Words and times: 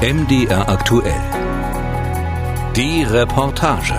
MDR 0.00 0.68
aktuell. 0.68 1.20
Die 2.76 3.02
Reportage. 3.02 3.94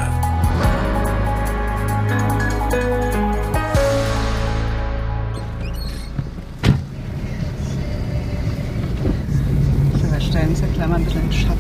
Wir 9.92 10.22
stellen 10.22 10.56
ja 10.56 10.68
gleich 10.74 10.88
mal 10.88 10.96
ein 10.96 11.04
bisschen 11.04 11.22
in 11.26 11.34
Schatten. 11.34 11.58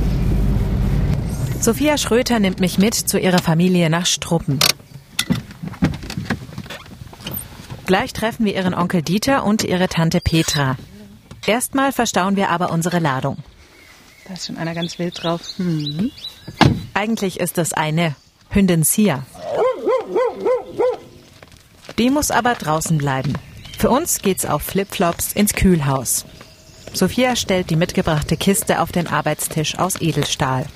Sophia 1.59 1.97
Schröter 1.97 2.39
nimmt 2.39 2.61
mich 2.61 2.77
mit 2.77 2.95
zu 2.95 3.19
ihrer 3.19 3.39
Familie 3.39 3.89
nach 3.89 4.05
Struppen. 4.05 4.59
Gleich 7.85 8.13
treffen 8.13 8.45
wir 8.45 8.55
ihren 8.55 8.73
Onkel 8.73 9.01
Dieter 9.01 9.43
und 9.43 9.65
ihre 9.65 9.89
Tante 9.89 10.21
Petra. 10.21 10.77
Erstmal 11.45 11.91
verstauen 11.91 12.37
wir 12.37 12.51
aber 12.51 12.71
unsere 12.71 12.99
Ladung. 12.99 13.35
Da 14.29 14.35
ist 14.35 14.45
schon 14.45 14.57
einer 14.57 14.75
ganz 14.75 14.99
wild 14.99 15.23
drauf. 15.23 15.41
Hm. 15.57 16.11
Eigentlich 16.93 17.39
ist 17.39 17.57
es 17.57 17.73
eine 17.73 18.15
Hündin 18.51 18.83
Sia. 18.83 19.25
Die 21.97 22.11
muss 22.11 22.29
aber 22.29 22.53
draußen 22.53 22.99
bleiben. 22.99 23.33
Für 23.79 23.89
uns 23.89 24.21
geht's 24.21 24.45
auf 24.45 24.61
Flipflops 24.61 25.33
ins 25.33 25.53
Kühlhaus. 25.53 26.25
Sophia 26.93 27.35
stellt 27.35 27.71
die 27.71 27.75
mitgebrachte 27.75 28.37
Kiste 28.37 28.81
auf 28.81 28.91
den 28.91 29.07
Arbeitstisch 29.07 29.79
aus 29.79 29.99
Edelstahl. 29.99 30.67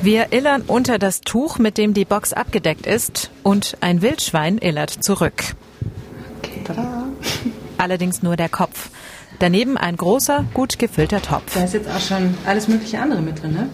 Wir 0.00 0.32
illern 0.32 0.62
unter 0.62 1.00
das 1.00 1.22
Tuch, 1.22 1.58
mit 1.58 1.76
dem 1.76 1.92
die 1.92 2.04
Box 2.04 2.32
abgedeckt 2.32 2.86
ist, 2.86 3.32
und 3.42 3.76
ein 3.80 4.00
Wildschwein 4.00 4.58
illert 4.58 4.90
zurück. 4.90 5.56
Allerdings 7.82 8.22
nur 8.22 8.36
der 8.36 8.48
Kopf. 8.48 8.90
Daneben 9.40 9.76
ein 9.76 9.96
großer, 9.96 10.44
gut 10.54 10.78
gefüllter 10.78 11.20
Topf. 11.20 11.54
Da 11.54 11.64
ist 11.64 11.74
jetzt 11.74 11.88
auch 11.90 11.98
schon 11.98 12.34
alles 12.46 12.68
mögliche 12.68 13.00
andere 13.00 13.20
mit 13.20 13.42
drin, 13.42 13.54
ne? 13.54 13.68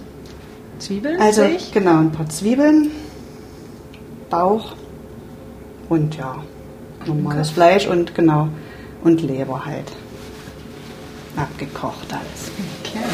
Zwiebeln? 0.78 1.20
Also 1.20 1.42
sehe 1.42 1.56
ich. 1.56 1.72
genau, 1.72 1.98
ein 1.98 2.10
paar 2.10 2.27
Zwiebeln, 2.30 2.91
Bauch 4.30 4.72
und 5.91 6.16
ja, 6.16 6.36
normales 7.05 7.50
Fleisch 7.50 7.86
und 7.86 8.14
genau, 8.14 8.48
und 9.05 9.20
Leber 9.20 9.66
halt. 9.66 9.92
Abgekocht 11.36 12.11
alles. 12.11 12.50
Okay. 12.80 13.05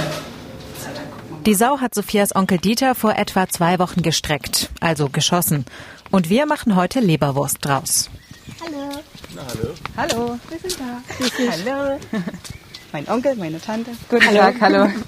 Die 1.44 1.54
Sau 1.54 1.80
hat 1.80 1.92
Sophias 1.92 2.36
Onkel 2.36 2.58
Dieter 2.58 2.94
vor 2.94 3.16
etwa 3.16 3.48
zwei 3.48 3.80
Wochen 3.80 4.02
gestreckt, 4.02 4.70
also 4.78 5.08
geschossen. 5.08 5.64
Und 6.12 6.30
wir 6.30 6.46
machen 6.46 6.76
heute 6.76 7.00
Leberwurst 7.00 7.58
draus. 7.62 8.10
Hallo, 9.96 10.38
wir 10.48 10.58
sind 10.58 10.78
da. 10.78 11.02
Hallo. 11.50 11.98
Mein 12.92 13.08
Onkel, 13.08 13.34
meine 13.34 13.60
Tante. 13.60 13.90
Guten 14.08 14.34
Tag, 14.34 14.54
hallo. 14.60 14.88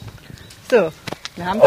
So, 0.68 0.90
wir 1.36 1.46
haben 1.46 1.60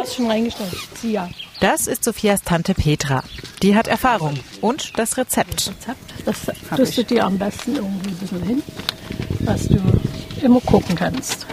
Hast 0.00 0.16
schon 0.16 0.28
reingestellt. 0.28 0.72
Sie 1.00 1.12
ja. 1.12 1.30
Das 1.60 1.86
ist 1.86 2.02
Sophias 2.02 2.42
Tante 2.42 2.74
Petra. 2.74 3.22
Die 3.62 3.76
hat 3.76 3.86
Erfahrung 3.86 4.40
und 4.60 4.98
das 4.98 5.16
Rezept. 5.16 5.70
Das 6.24 6.38
tust 6.76 6.98
du 6.98 7.04
dir 7.04 7.24
am 7.24 7.38
besten 7.38 7.76
irgendwie 7.76 8.08
ein 8.10 8.16
bisschen 8.16 8.42
hin, 8.42 8.62
dass 9.40 9.68
du 9.68 9.80
immer 10.42 10.60
gucken 10.62 10.96
kannst. 10.96 11.46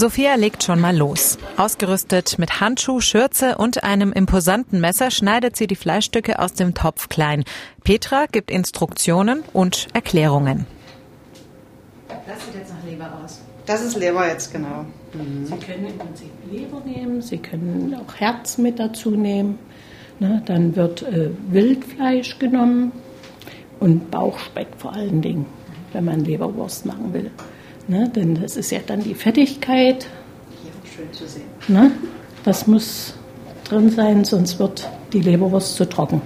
Sophia 0.00 0.34
legt 0.34 0.62
schon 0.62 0.80
mal 0.80 0.96
los. 0.96 1.36
Ausgerüstet 1.58 2.38
mit 2.38 2.62
Handschuh, 2.62 3.00
Schürze 3.00 3.58
und 3.58 3.84
einem 3.84 4.14
imposanten 4.14 4.80
Messer 4.80 5.10
schneidet 5.10 5.56
sie 5.56 5.66
die 5.66 5.76
Fleischstücke 5.76 6.38
aus 6.38 6.54
dem 6.54 6.72
Topf 6.72 7.10
klein. 7.10 7.44
Petra 7.84 8.24
gibt 8.24 8.50
Instruktionen 8.50 9.42
und 9.52 9.88
Erklärungen. 9.92 10.64
Das 12.08 12.46
sieht 12.46 12.54
jetzt 12.54 12.72
nach 12.72 12.82
Leber 12.90 13.10
aus. 13.22 13.42
Das 13.66 13.82
ist 13.82 13.98
Leber 13.98 14.26
jetzt, 14.26 14.50
genau. 14.50 14.86
Sie 15.12 15.56
können 15.58 15.88
im 15.88 15.98
Prinzip 15.98 16.30
Leber 16.50 16.80
nehmen, 16.86 17.20
Sie 17.20 17.36
können 17.36 17.94
auch 17.94 18.14
Herz 18.14 18.56
mit 18.56 18.78
dazu 18.78 19.10
nehmen. 19.10 19.58
Ne, 20.18 20.42
dann 20.46 20.76
wird 20.76 21.02
äh, 21.02 21.28
Wildfleisch 21.50 22.38
genommen 22.38 22.92
und 23.80 24.10
Bauchspeck 24.10 24.68
vor 24.78 24.94
allen 24.94 25.20
Dingen, 25.20 25.44
wenn 25.92 26.06
man 26.06 26.24
Leberwurst 26.24 26.86
machen 26.86 27.12
will. 27.12 27.30
Ne, 27.90 28.08
denn 28.08 28.40
das 28.40 28.56
ist 28.56 28.70
ja 28.70 28.78
dann 28.86 29.02
die 29.02 29.16
Fettigkeit. 29.16 30.06
Hier, 30.62 30.70
schön 30.94 31.12
zu 31.12 31.26
sehen. 31.26 31.48
Ne? 31.66 31.90
Das 32.44 32.68
muss 32.68 33.14
drin 33.64 33.90
sein, 33.90 34.24
sonst 34.24 34.60
wird 34.60 34.88
die 35.12 35.20
Leberwurst 35.20 35.74
zu 35.74 35.88
trocken. 35.88 36.22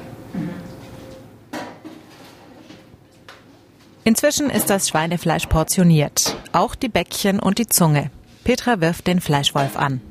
Inzwischen 4.05 4.51
ist 4.51 4.69
das 4.69 4.91
Schweinefleisch 4.91 5.47
portioniert. 5.47 6.37
Auch 6.53 6.75
die 6.75 6.91
Bäckchen 6.91 7.41
und 7.41 7.57
die 7.57 7.67
Zunge. 7.67 8.11
Petra 8.45 8.83
wirft 8.83 9.07
den 9.07 9.23
Fleischwolf 9.23 9.79
an. 9.79 10.03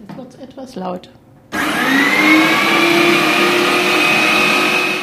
Jetzt 0.00 0.18
wird 0.18 0.40
etwas 0.40 0.74
laut. 0.74 1.08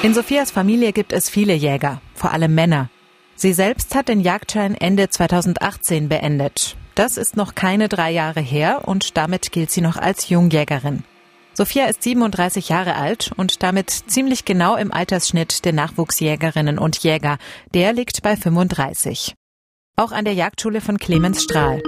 In 0.01 0.13
Sophias 0.13 0.51
Familie 0.51 0.91
gibt 0.91 1.13
es 1.13 1.29
viele 1.29 1.53
Jäger, 1.53 2.01
vor 2.13 2.33
allem 2.33 2.53
Männer. 2.53 2.89
Sie 3.35 3.53
selbst 3.53 3.95
hat 3.95 4.07
den 4.07 4.19
Jagdschein 4.19 4.75
Ende 4.75 5.09
2018 5.09 6.09
beendet. 6.09 6.75
Das 6.95 7.17
ist 7.17 7.35
noch 7.35 7.55
keine 7.55 7.89
drei 7.89 8.11
Jahre 8.11 8.41
her 8.41 8.83
und 8.85 9.17
damit 9.17 9.51
gilt 9.51 9.71
sie 9.71 9.81
noch 9.81 9.97
als 9.97 10.29
Jungjägerin. 10.29 11.03
Sophia 11.55 11.85
ist 11.85 12.01
37 12.01 12.69
Jahre 12.69 12.95
alt 12.95 13.31
und 13.37 13.61
damit 13.61 13.89
ziemlich 13.89 14.45
genau 14.45 14.75
im 14.75 14.91
Altersschnitt 14.91 15.65
der 15.65 15.73
Nachwuchsjägerinnen 15.73 16.79
und 16.79 16.97
Jäger. 17.03 17.37
Der 17.73 17.93
liegt 17.93 18.23
bei 18.23 18.35
35. 18.35 19.35
Auch 19.95 20.11
an 20.11 20.25
der 20.25 20.33
Jagdschule 20.33 20.81
von 20.81 20.97
Clemens 20.97 21.43
Strahl. 21.43 21.83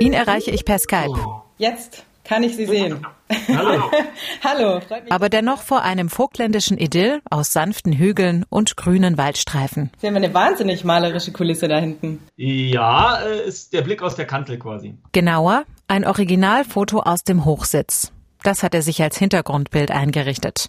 Ihn 0.00 0.14
erreiche 0.14 0.50
ich 0.50 0.64
per 0.64 0.78
Skype. 0.78 1.42
Jetzt 1.58 2.06
kann 2.24 2.42
ich 2.42 2.56
Sie 2.56 2.66
sehen. 2.66 3.06
Hallo. 3.48 3.90
Hallo, 4.44 4.80
freut 4.80 5.04
mich. 5.04 5.12
aber 5.12 5.28
dennoch 5.28 5.62
vor 5.62 5.82
einem 5.82 6.08
vogtländischen 6.08 6.78
Idyll 6.78 7.20
aus 7.30 7.52
sanften 7.52 7.92
Hügeln 7.92 8.44
und 8.48 8.76
grünen 8.76 9.18
Waldstreifen. 9.18 9.90
Sie 9.98 10.06
haben 10.06 10.16
eine 10.16 10.34
wahnsinnig 10.34 10.84
malerische 10.84 11.32
Kulisse 11.32 11.68
da 11.68 11.78
hinten. 11.78 12.20
Ja, 12.36 13.20
äh, 13.22 13.46
ist 13.46 13.72
der 13.72 13.82
Blick 13.82 14.02
aus 14.02 14.16
der 14.16 14.26
Kanzel 14.26 14.58
quasi. 14.58 14.94
Genauer, 15.12 15.64
ein 15.88 16.04
Originalfoto 16.04 17.00
aus 17.00 17.22
dem 17.22 17.44
Hochsitz. 17.44 18.12
Das 18.42 18.62
hat 18.62 18.74
er 18.74 18.82
sich 18.82 19.02
als 19.02 19.16
Hintergrundbild 19.18 19.90
eingerichtet. 19.90 20.68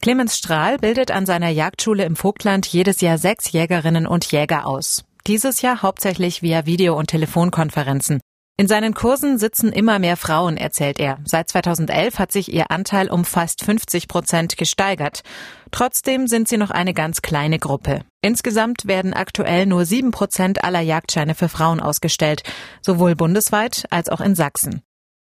Clemens 0.00 0.36
Strahl 0.36 0.78
bildet 0.78 1.10
an 1.10 1.26
seiner 1.26 1.48
Jagdschule 1.48 2.04
im 2.04 2.16
Vogtland 2.16 2.66
jedes 2.66 3.00
Jahr 3.00 3.18
sechs 3.18 3.52
Jägerinnen 3.52 4.06
und 4.06 4.30
Jäger 4.30 4.66
aus. 4.66 5.04
Dieses 5.26 5.62
Jahr 5.62 5.82
hauptsächlich 5.82 6.42
via 6.42 6.66
Video- 6.66 6.98
und 6.98 7.06
Telefonkonferenzen. 7.08 8.20
In 8.56 8.68
seinen 8.68 8.94
Kursen 8.94 9.36
sitzen 9.36 9.72
immer 9.72 9.98
mehr 9.98 10.16
Frauen, 10.16 10.56
erzählt 10.56 11.00
er. 11.00 11.18
Seit 11.24 11.48
2011 11.48 12.20
hat 12.20 12.30
sich 12.30 12.52
ihr 12.52 12.70
Anteil 12.70 13.10
um 13.10 13.24
fast 13.24 13.64
50 13.64 14.06
Prozent 14.06 14.56
gesteigert. 14.56 15.22
Trotzdem 15.72 16.28
sind 16.28 16.46
sie 16.46 16.56
noch 16.56 16.70
eine 16.70 16.94
ganz 16.94 17.20
kleine 17.20 17.58
Gruppe. 17.58 18.02
Insgesamt 18.22 18.86
werden 18.86 19.12
aktuell 19.12 19.66
nur 19.66 19.86
sieben 19.86 20.12
Prozent 20.12 20.62
aller 20.62 20.80
Jagdscheine 20.80 21.34
für 21.34 21.48
Frauen 21.48 21.80
ausgestellt, 21.80 22.44
sowohl 22.80 23.16
bundesweit 23.16 23.86
als 23.90 24.08
auch 24.08 24.20
in 24.20 24.36
Sachsen. 24.36 24.82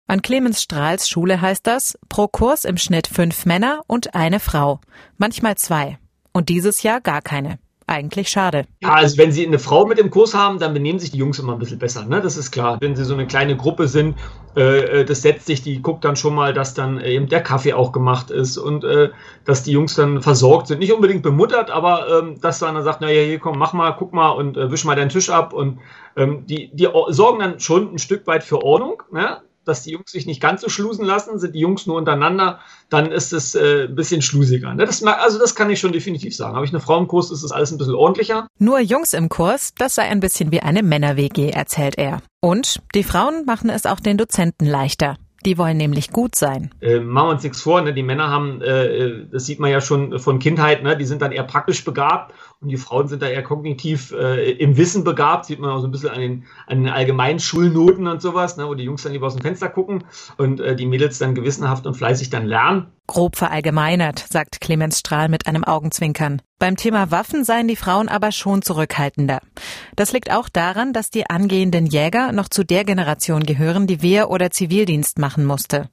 An 0.07 0.21
Clemens 0.21 0.61
Strahls 0.61 1.09
Schule 1.09 1.41
heißt 1.41 1.67
das, 1.67 1.97
pro 2.07 2.29
Kurs 2.29 2.63
im 2.63 2.77
Schnitt 2.77 3.07
fünf 3.07 3.45
Männer 3.45 3.81
und 3.87 4.15
eine 4.15 4.39
Frau. 4.39 4.79
Manchmal 5.17 5.57
zwei. 5.57 5.99
Und 6.31 6.47
dieses 6.47 6.81
Jahr 6.81 7.01
gar 7.01 7.21
keine. 7.21 7.59
Eigentlich 7.89 8.27
schade. 8.27 8.65
Ja, 8.81 8.95
also 8.95 9.17
wenn 9.17 9.31
Sie 9.31 9.47
eine 9.47 9.59
Frau 9.59 9.85
mit 9.85 9.97
im 9.97 10.09
Kurs 10.09 10.33
haben, 10.33 10.59
dann 10.59 10.73
benehmen 10.73 10.99
sich 10.99 11.11
die 11.11 11.19
Jungs 11.19 11.39
immer 11.39 11.53
ein 11.53 11.59
bisschen 11.59 11.79
besser, 11.79 12.03
ne? 12.03 12.19
Das 12.19 12.35
ist 12.35 12.51
klar. 12.51 12.77
Wenn 12.81 12.97
Sie 12.97 13.05
so 13.05 13.13
eine 13.13 13.25
kleine 13.25 13.55
Gruppe 13.55 13.87
sind, 13.87 14.17
äh, 14.57 14.79
äh, 15.01 15.05
das 15.05 15.21
setzt 15.21 15.45
sich, 15.45 15.61
die 15.61 15.81
guckt 15.81 16.03
dann 16.03 16.17
schon 16.17 16.35
mal, 16.35 16.53
dass 16.53 16.73
dann 16.73 16.99
äh, 16.99 17.13
eben 17.13 17.29
der 17.29 17.41
Kaffee 17.41 17.71
auch 17.71 17.93
gemacht 17.93 18.29
ist 18.29 18.57
und 18.57 18.83
äh, 18.83 19.09
dass 19.45 19.63
die 19.63 19.71
Jungs 19.71 19.95
dann 19.95 20.21
versorgt 20.21 20.67
sind. 20.67 20.79
Nicht 20.79 20.91
unbedingt 20.91 21.23
bemuttert, 21.23 21.71
aber 21.71 22.07
ähm, 22.09 22.41
dass 22.41 22.59
dann 22.59 22.83
sagt, 22.83 22.99
naja, 22.99 23.23
hier 23.23 23.39
komm, 23.39 23.57
mach 23.57 23.71
mal, 23.71 23.91
guck 23.91 24.11
mal 24.11 24.31
und 24.31 24.57
äh, 24.57 24.69
wisch 24.69 24.83
mal 24.83 24.97
deinen 24.97 25.07
Tisch 25.07 25.29
ab. 25.29 25.53
Und 25.53 25.79
ähm, 26.17 26.45
die, 26.45 26.69
die 26.73 26.89
sorgen 27.07 27.39
dann 27.39 27.61
schon 27.61 27.93
ein 27.93 27.99
Stück 27.99 28.27
weit 28.27 28.43
für 28.43 28.61
Ordnung, 28.63 29.01
ne? 29.13 29.37
Dass 29.67 29.83
die 29.83 29.91
Jungs 29.91 30.11
sich 30.11 30.25
nicht 30.25 30.41
ganz 30.41 30.61
so 30.61 30.69
schlusen 30.69 31.05
lassen, 31.05 31.39
sind 31.39 31.55
die 31.55 31.59
Jungs 31.59 31.85
nur 31.87 31.97
untereinander, 31.97 32.59
dann 32.89 33.11
ist 33.11 33.33
es 33.33 33.55
äh, 33.55 33.85
ein 33.87 33.95
bisschen 33.95 34.21
schlusiger. 34.21 34.73
Ne? 34.73 34.85
Das, 34.85 35.03
also 35.03 35.39
das 35.39 35.55
kann 35.55 35.69
ich 35.69 35.79
schon 35.79 35.91
definitiv 35.91 36.35
sagen. 36.35 36.55
Habe 36.55 36.65
ich 36.65 36.71
eine 36.71 36.79
Frau 36.79 36.97
im 36.97 37.07
Kurs, 37.07 37.31
ist 37.31 37.43
es 37.43 37.51
alles 37.51 37.71
ein 37.71 37.77
bisschen 37.77 37.95
ordentlicher. 37.95 38.47
Nur 38.59 38.79
Jungs 38.79 39.13
im 39.13 39.29
Kurs, 39.29 39.73
das 39.77 39.95
sei 39.95 40.03
ein 40.03 40.19
bisschen 40.19 40.51
wie 40.51 40.61
eine 40.61 40.83
Männer-WG, 40.83 41.49
erzählt 41.49 41.97
er. 41.97 42.21
Und 42.41 42.81
die 42.95 43.03
Frauen 43.03 43.45
machen 43.45 43.69
es 43.69 43.85
auch 43.85 43.99
den 43.99 44.17
Dozenten 44.17 44.65
leichter. 44.65 45.17
Die 45.45 45.57
wollen 45.57 45.77
nämlich 45.77 46.09
gut 46.09 46.35
sein. 46.35 46.71
Äh, 46.81 46.99
machen 46.99 47.27
wir 47.27 47.31
uns 47.31 47.43
nichts 47.43 47.61
vor, 47.61 47.81
ne? 47.81 47.93
die 47.93 48.03
Männer 48.03 48.29
haben, 48.29 48.61
äh, 48.61 49.25
das 49.31 49.45
sieht 49.45 49.59
man 49.59 49.71
ja 49.71 49.81
schon 49.81 50.19
von 50.19 50.39
Kindheit, 50.39 50.83
ne? 50.83 50.97
die 50.97 51.05
sind 51.05 51.21
dann 51.21 51.31
eher 51.31 51.43
praktisch 51.43 51.85
begabt 51.85 52.33
und 52.59 52.69
die 52.69 52.77
Frauen 52.77 53.07
sind 53.07 53.21
da 53.21 53.27
eher 53.27 53.43
kognitiv 53.43 54.11
äh, 54.11 54.51
im 54.51 54.77
Wissen 54.77 55.03
begabt, 55.03 55.45
sieht 55.45 55.59
man 55.59 55.69
auch 55.69 55.79
so 55.79 55.87
ein 55.87 55.91
bisschen 55.91 56.09
an 56.09 56.19
den, 56.19 56.45
an 56.65 56.83
den 56.83 56.89
allgemeinen 56.89 57.39
Schulnoten 57.39 58.07
und 58.07 58.21
sowas, 58.21 58.57
ne? 58.57 58.67
wo 58.67 58.73
die 58.73 58.83
Jungs 58.83 59.03
dann 59.03 59.11
lieber 59.11 59.27
aus 59.27 59.35
dem 59.35 59.43
Fenster 59.43 59.69
gucken 59.69 60.05
und 60.37 60.59
äh, 60.59 60.75
die 60.75 60.87
Mädels 60.87 61.19
dann 61.19 61.35
gewissenhaft 61.35 61.85
und 61.85 61.93
fleißig 61.93 62.31
dann 62.31 62.45
lernen. 62.45 62.87
Grob 63.05 63.35
verallgemeinert, 63.35 64.19
sagt 64.19 64.59
Clemens 64.59 64.99
Strahl 64.99 65.29
mit 65.29 65.45
einem 65.45 65.63
Augenzwinkern. 65.63 66.41
Beim 66.57 66.75
Thema 66.75 67.11
Waffen 67.11 67.43
seien 67.43 67.67
die 67.67 67.75
Frauen 67.75 68.09
aber 68.09 68.31
schon 68.31 68.63
zurückhaltender. 68.63 69.39
Das 69.95 70.11
liegt 70.11 70.31
auch 70.31 70.49
daran, 70.49 70.93
dass 70.93 71.11
die 71.11 71.29
angehenden 71.29 71.85
Jäger 71.85 72.31
noch 72.31 72.49
zu 72.49 72.63
der 72.63 72.83
Generation 72.83 73.43
gehören, 73.43 73.85
die 73.85 74.01
Wehr- 74.01 74.31
oder 74.31 74.49
Zivildienst 74.49 75.19
machen 75.19 75.45
musste. 75.45 75.89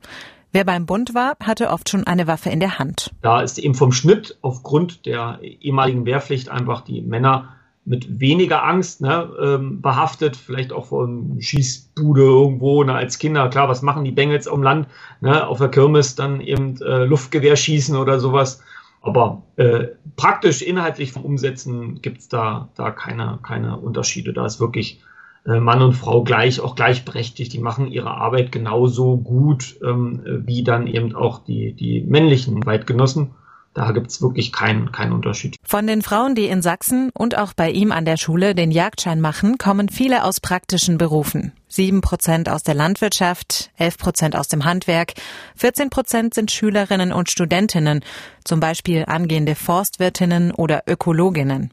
Wer 0.54 0.64
beim 0.64 0.86
Bund 0.86 1.16
war, 1.16 1.36
hatte 1.42 1.68
oft 1.70 1.88
schon 1.88 2.06
eine 2.06 2.28
Waffe 2.28 2.48
in 2.48 2.60
der 2.60 2.78
Hand. 2.78 3.10
Da 3.22 3.42
ist 3.42 3.58
eben 3.58 3.74
vom 3.74 3.90
Schnitt 3.90 4.38
aufgrund 4.40 5.04
der 5.04 5.40
ehemaligen 5.42 6.06
Wehrpflicht 6.06 6.48
einfach 6.48 6.82
die 6.82 7.02
Männer 7.02 7.56
mit 7.84 8.20
weniger 8.20 8.62
Angst 8.62 9.00
ne, 9.00 9.28
ähm, 9.42 9.82
behaftet, 9.82 10.36
vielleicht 10.36 10.72
auch 10.72 10.86
von 10.86 11.38
Schießbude 11.40 12.22
irgendwo 12.22 12.84
ne, 12.84 12.94
als 12.94 13.18
Kinder. 13.18 13.48
Klar, 13.48 13.68
was 13.68 13.82
machen 13.82 14.04
die 14.04 14.12
Bengels 14.12 14.46
am 14.46 14.62
Land? 14.62 14.86
Ne, 15.20 15.44
auf 15.44 15.58
der 15.58 15.70
Kirmes 15.70 16.14
dann 16.14 16.40
eben 16.40 16.80
äh, 16.80 17.04
Luftgewehr 17.04 17.56
schießen 17.56 17.96
oder 17.96 18.20
sowas. 18.20 18.62
Aber 19.02 19.42
äh, 19.56 19.88
praktisch 20.14 20.62
inhaltlich 20.62 21.10
vom 21.10 21.24
Umsetzen 21.24 22.00
gibt's 22.00 22.28
da, 22.28 22.68
da 22.76 22.92
keine, 22.92 23.40
keine 23.42 23.76
Unterschiede. 23.76 24.32
Da 24.32 24.46
ist 24.46 24.60
wirklich 24.60 25.02
Mann 25.44 25.82
und 25.82 25.92
Frau 25.92 26.24
gleich, 26.24 26.60
auch 26.60 26.74
gleichberechtigt. 26.74 27.52
Die 27.52 27.58
machen 27.58 27.86
ihre 27.86 28.10
Arbeit 28.10 28.50
genauso 28.50 29.18
gut 29.18 29.76
ähm, 29.84 30.22
wie 30.24 30.64
dann 30.64 30.86
eben 30.86 31.14
auch 31.14 31.44
die, 31.44 31.74
die 31.74 32.00
männlichen 32.00 32.64
Weitgenossen. 32.64 33.32
Da 33.74 33.90
gibt's 33.90 34.22
wirklich 34.22 34.52
keinen 34.52 34.92
keinen 34.92 35.12
Unterschied. 35.12 35.56
Von 35.64 35.88
den 35.88 36.02
Frauen, 36.02 36.36
die 36.36 36.46
in 36.46 36.62
Sachsen 36.62 37.10
und 37.12 37.36
auch 37.36 37.54
bei 37.54 37.72
ihm 37.72 37.90
an 37.90 38.04
der 38.04 38.16
Schule 38.16 38.54
den 38.54 38.70
Jagdschein 38.70 39.20
machen, 39.20 39.58
kommen 39.58 39.88
viele 39.88 40.22
aus 40.22 40.38
praktischen 40.40 40.96
Berufen. 40.96 41.52
Sieben 41.66 42.00
Prozent 42.00 42.48
aus 42.48 42.62
der 42.62 42.74
Landwirtschaft, 42.74 43.72
elf 43.76 43.98
Prozent 43.98 44.36
aus 44.36 44.46
dem 44.46 44.64
Handwerk, 44.64 45.14
14 45.56 45.90
Prozent 45.90 46.34
sind 46.34 46.52
Schülerinnen 46.52 47.12
und 47.12 47.30
Studentinnen, 47.30 48.04
zum 48.44 48.60
Beispiel 48.60 49.04
angehende 49.08 49.56
Forstwirtinnen 49.56 50.52
oder 50.52 50.84
Ökologinnen. 50.86 51.72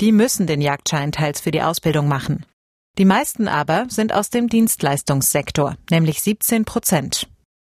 Die 0.00 0.12
müssen 0.12 0.46
den 0.46 0.62
Jagdschein 0.62 1.12
teils 1.12 1.42
für 1.42 1.50
die 1.50 1.62
Ausbildung 1.62 2.08
machen. 2.08 2.46
Die 2.96 3.04
meisten 3.04 3.48
aber 3.48 3.86
sind 3.88 4.14
aus 4.14 4.30
dem 4.30 4.48
Dienstleistungssektor, 4.48 5.74
nämlich 5.90 6.22
17 6.22 6.64
Prozent. 6.64 7.26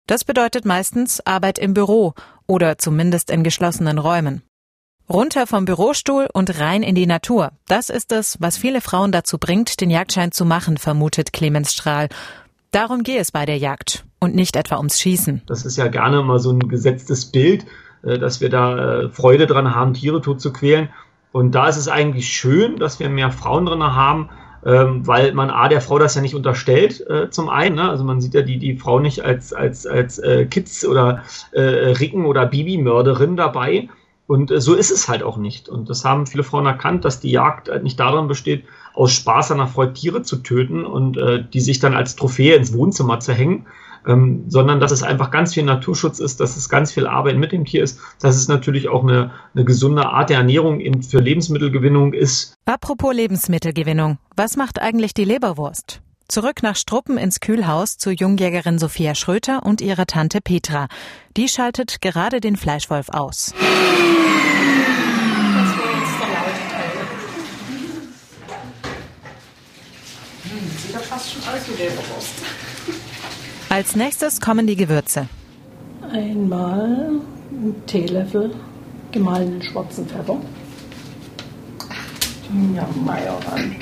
Das 0.06 0.24
bedeutet 0.24 0.64
meistens 0.64 1.20
Arbeit 1.26 1.58
im 1.58 1.74
Büro 1.74 2.14
oder 2.46 2.78
zumindest 2.78 3.28
in 3.30 3.42
geschlossenen 3.42 3.98
Räumen. 3.98 4.42
Runter 5.10 5.48
vom 5.48 5.64
Bürostuhl 5.64 6.28
und 6.32 6.60
rein 6.60 6.84
in 6.84 6.94
die 6.94 7.06
Natur. 7.06 7.50
Das 7.66 7.88
ist 7.88 8.12
es, 8.12 8.36
was 8.40 8.58
viele 8.58 8.80
Frauen 8.80 9.10
dazu 9.10 9.38
bringt, 9.38 9.80
den 9.80 9.90
Jagdschein 9.90 10.30
zu 10.30 10.44
machen, 10.44 10.76
vermutet 10.76 11.32
Clemens 11.32 11.72
Strahl. 11.72 12.08
Darum 12.70 13.02
gehe 13.02 13.18
es 13.18 13.32
bei 13.32 13.44
der 13.44 13.58
Jagd 13.58 14.04
und 14.20 14.36
nicht 14.36 14.54
etwa 14.54 14.76
ums 14.76 15.00
Schießen. 15.00 15.42
Das 15.46 15.64
ist 15.64 15.78
ja 15.78 15.88
gerne 15.88 16.22
mal 16.22 16.38
so 16.38 16.52
ein 16.52 16.60
gesetztes 16.60 17.24
Bild, 17.24 17.66
äh, 18.04 18.20
dass 18.20 18.40
wir 18.40 18.50
da 18.50 19.02
äh, 19.02 19.08
Freude 19.10 19.48
dran 19.48 19.74
haben, 19.74 19.94
Tiere 19.94 20.20
tot 20.20 20.40
zu 20.40 20.52
quälen. 20.52 20.90
Und 21.32 21.56
da 21.56 21.68
ist 21.68 21.76
es 21.76 21.88
eigentlich 21.88 22.28
schön, 22.28 22.76
dass 22.76 23.00
wir 23.00 23.08
mehr 23.10 23.32
Frauen 23.32 23.66
drin 23.66 23.82
haben, 23.82 24.30
ähm, 24.64 25.06
weil 25.06 25.32
man 25.32 25.50
A, 25.50 25.68
der 25.68 25.80
Frau 25.80 25.98
das 25.98 26.14
ja 26.14 26.20
nicht 26.20 26.34
unterstellt, 26.34 27.04
äh, 27.08 27.30
zum 27.30 27.48
einen. 27.48 27.76
Ne? 27.76 27.88
Also 27.88 28.04
man 28.04 28.20
sieht 28.20 28.34
ja 28.34 28.42
die, 28.42 28.58
die 28.58 28.76
Frau 28.76 28.98
nicht 28.98 29.24
als, 29.24 29.52
als, 29.52 29.86
als 29.86 30.18
äh, 30.18 30.46
Kids- 30.46 30.86
oder 30.86 31.22
äh, 31.52 31.60
Ricken- 31.60 32.26
oder 32.26 32.46
Babymörderin 32.46 33.36
dabei. 33.36 33.88
Und 34.26 34.50
äh, 34.50 34.60
so 34.60 34.74
ist 34.74 34.90
es 34.90 35.08
halt 35.08 35.22
auch 35.22 35.36
nicht. 35.36 35.68
Und 35.68 35.88
das 35.88 36.04
haben 36.04 36.26
viele 36.26 36.44
Frauen 36.44 36.66
erkannt, 36.66 37.04
dass 37.04 37.20
die 37.20 37.30
Jagd 37.30 37.68
halt 37.70 37.82
nicht 37.82 37.98
daran 37.98 38.28
besteht, 38.28 38.64
aus 38.94 39.12
Spaß 39.12 39.52
an 39.52 39.58
der 39.58 39.68
Freude 39.68 39.94
Tiere 39.94 40.22
zu 40.22 40.36
töten 40.36 40.84
und 40.84 41.16
äh, 41.16 41.42
die 41.42 41.60
sich 41.60 41.78
dann 41.78 41.94
als 41.94 42.16
Trophäe 42.16 42.56
ins 42.56 42.72
Wohnzimmer 42.72 43.20
zu 43.20 43.32
hängen, 43.32 43.66
ähm, 44.06 44.44
sondern 44.48 44.80
dass 44.80 44.92
es 44.92 45.02
einfach 45.02 45.30
ganz 45.30 45.54
viel 45.54 45.64
Naturschutz 45.64 46.18
ist, 46.18 46.40
dass 46.40 46.56
es 46.56 46.68
ganz 46.68 46.92
viel 46.92 47.06
Arbeit 47.06 47.36
mit 47.36 47.52
dem 47.52 47.64
Tier 47.64 47.82
ist, 47.82 48.00
dass 48.20 48.36
es 48.36 48.48
natürlich 48.48 48.88
auch 48.88 49.02
eine, 49.02 49.32
eine 49.54 49.64
gesunde 49.64 50.06
Art 50.06 50.30
der 50.30 50.38
Ernährung 50.38 50.80
eben 50.80 51.02
für 51.02 51.18
Lebensmittelgewinnung 51.18 52.12
ist. 52.12 52.54
Apropos 52.64 53.14
Lebensmittelgewinnung, 53.14 54.18
was 54.36 54.56
macht 54.56 54.80
eigentlich 54.80 55.14
die 55.14 55.24
Leberwurst? 55.24 56.00
Zurück 56.30 56.62
nach 56.62 56.76
Struppen 56.76 57.16
ins 57.16 57.40
Kühlhaus 57.40 57.96
zu 57.96 58.10
Jungjägerin 58.10 58.78
Sophia 58.78 59.14
Schröter 59.14 59.64
und 59.64 59.80
ihrer 59.80 60.04
Tante 60.04 60.42
Petra. 60.42 60.88
Die 61.38 61.48
schaltet 61.48 62.02
gerade 62.02 62.40
den 62.40 62.56
Fleischwolf 62.56 63.08
aus. 63.08 63.54
Das 63.54 63.64
war 65.78 65.90
jetzt 65.94 66.20
der 66.20 66.28
laute 66.28 66.60
Teil. 66.70 66.90
Hm, 70.42 70.70
sieht 70.76 70.94
doch 70.94 71.00
fast 71.00 71.32
schon 71.32 71.42
aus 71.44 71.66
wie 71.66 71.82
Leberwurst. 71.82 72.34
Als 73.78 73.94
nächstes 73.94 74.40
kommen 74.40 74.66
die 74.66 74.74
Gewürze. 74.74 75.28
Einmal 76.10 77.12
ein 77.52 77.76
Teelöffel 77.86 78.50
gemahlenen 79.12 79.62
schwarzen 79.62 80.04
Pfeffer. 80.04 80.36
Ja, 82.74 82.88
Majoran. 83.04 83.76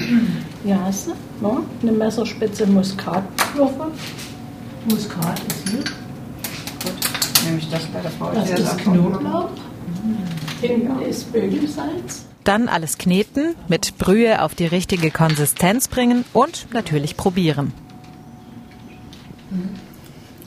Ja, 0.66 0.80
hast 0.84 1.06
du? 1.06 1.12
Ja, 1.40 1.62
eine 1.80 1.92
Messerspitze 1.92 2.66
Muskatwürfel. 2.66 3.86
Muskat 4.90 5.40
ist 5.48 5.68
hier. 5.70 5.78
Gut, 5.78 7.46
nehme 7.46 7.56
ich 7.56 7.70
das 7.70 7.86
bei 7.86 8.00
der 8.02 8.10
Frau. 8.10 8.32
Das 8.32 8.50
ist 8.50 8.76
Knoblauch. 8.76 9.48
Hinten 10.60 11.00
ist 11.08 11.32
Bögelsalz. 11.32 12.26
Dann 12.44 12.68
alles 12.68 12.98
kneten, 12.98 13.54
mit 13.68 13.96
Brühe 13.96 14.42
auf 14.42 14.54
die 14.54 14.66
richtige 14.66 15.10
Konsistenz 15.10 15.88
bringen 15.88 16.26
und 16.34 16.66
natürlich 16.74 17.16
probieren. 17.16 17.72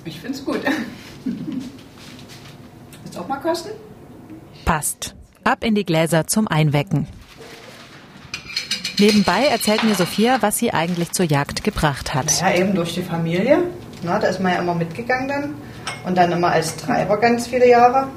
Ich 0.09 0.19
finde 0.19 0.39
es 0.39 0.43
gut. 0.43 0.61
Willst 1.23 3.15
du 3.15 3.19
auch 3.19 3.27
mal 3.27 3.37
kosten? 3.37 3.69
Passt. 4.65 5.13
Ab 5.43 5.63
in 5.63 5.75
die 5.75 5.85
Gläser 5.85 6.25
zum 6.25 6.47
Einwecken. 6.47 7.07
Nebenbei 8.97 9.45
erzählt 9.45 9.83
mir 9.83 9.93
Sophia, 9.93 10.37
was 10.41 10.57
sie 10.57 10.73
eigentlich 10.73 11.11
zur 11.11 11.25
Jagd 11.25 11.63
gebracht 11.63 12.15
hat. 12.15 12.41
Ja, 12.41 12.51
eben 12.55 12.73
durch 12.73 12.95
die 12.95 13.03
Familie. 13.03 13.59
Na, 14.01 14.17
da 14.17 14.29
ist 14.29 14.39
man 14.39 14.53
ja 14.53 14.59
immer 14.59 14.73
mitgegangen 14.73 15.27
dann. 15.27 15.53
Und 16.03 16.17
dann 16.17 16.31
immer 16.31 16.49
als 16.49 16.75
Treiber 16.75 17.17
ganz 17.17 17.45
viele 17.45 17.69
Jahre. 17.69 18.07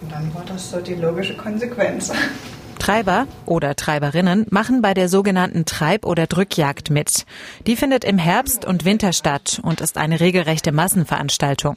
Und 0.00 0.10
dann 0.10 0.34
war 0.34 0.44
das 0.46 0.70
so 0.70 0.80
die 0.80 0.94
logische 0.94 1.36
Konsequenz. 1.36 2.10
Treiber 2.84 3.26
oder 3.46 3.76
Treiberinnen 3.76 4.44
machen 4.50 4.82
bei 4.82 4.92
der 4.92 5.08
sogenannten 5.08 5.64
Treib- 5.64 6.04
oder 6.04 6.26
Drückjagd 6.26 6.90
mit. 6.90 7.24
Die 7.66 7.76
findet 7.76 8.04
im 8.04 8.18
Herbst 8.18 8.66
und 8.66 8.84
Winter 8.84 9.14
statt 9.14 9.58
und 9.62 9.80
ist 9.80 9.96
eine 9.96 10.20
regelrechte 10.20 10.70
Massenveranstaltung. 10.70 11.76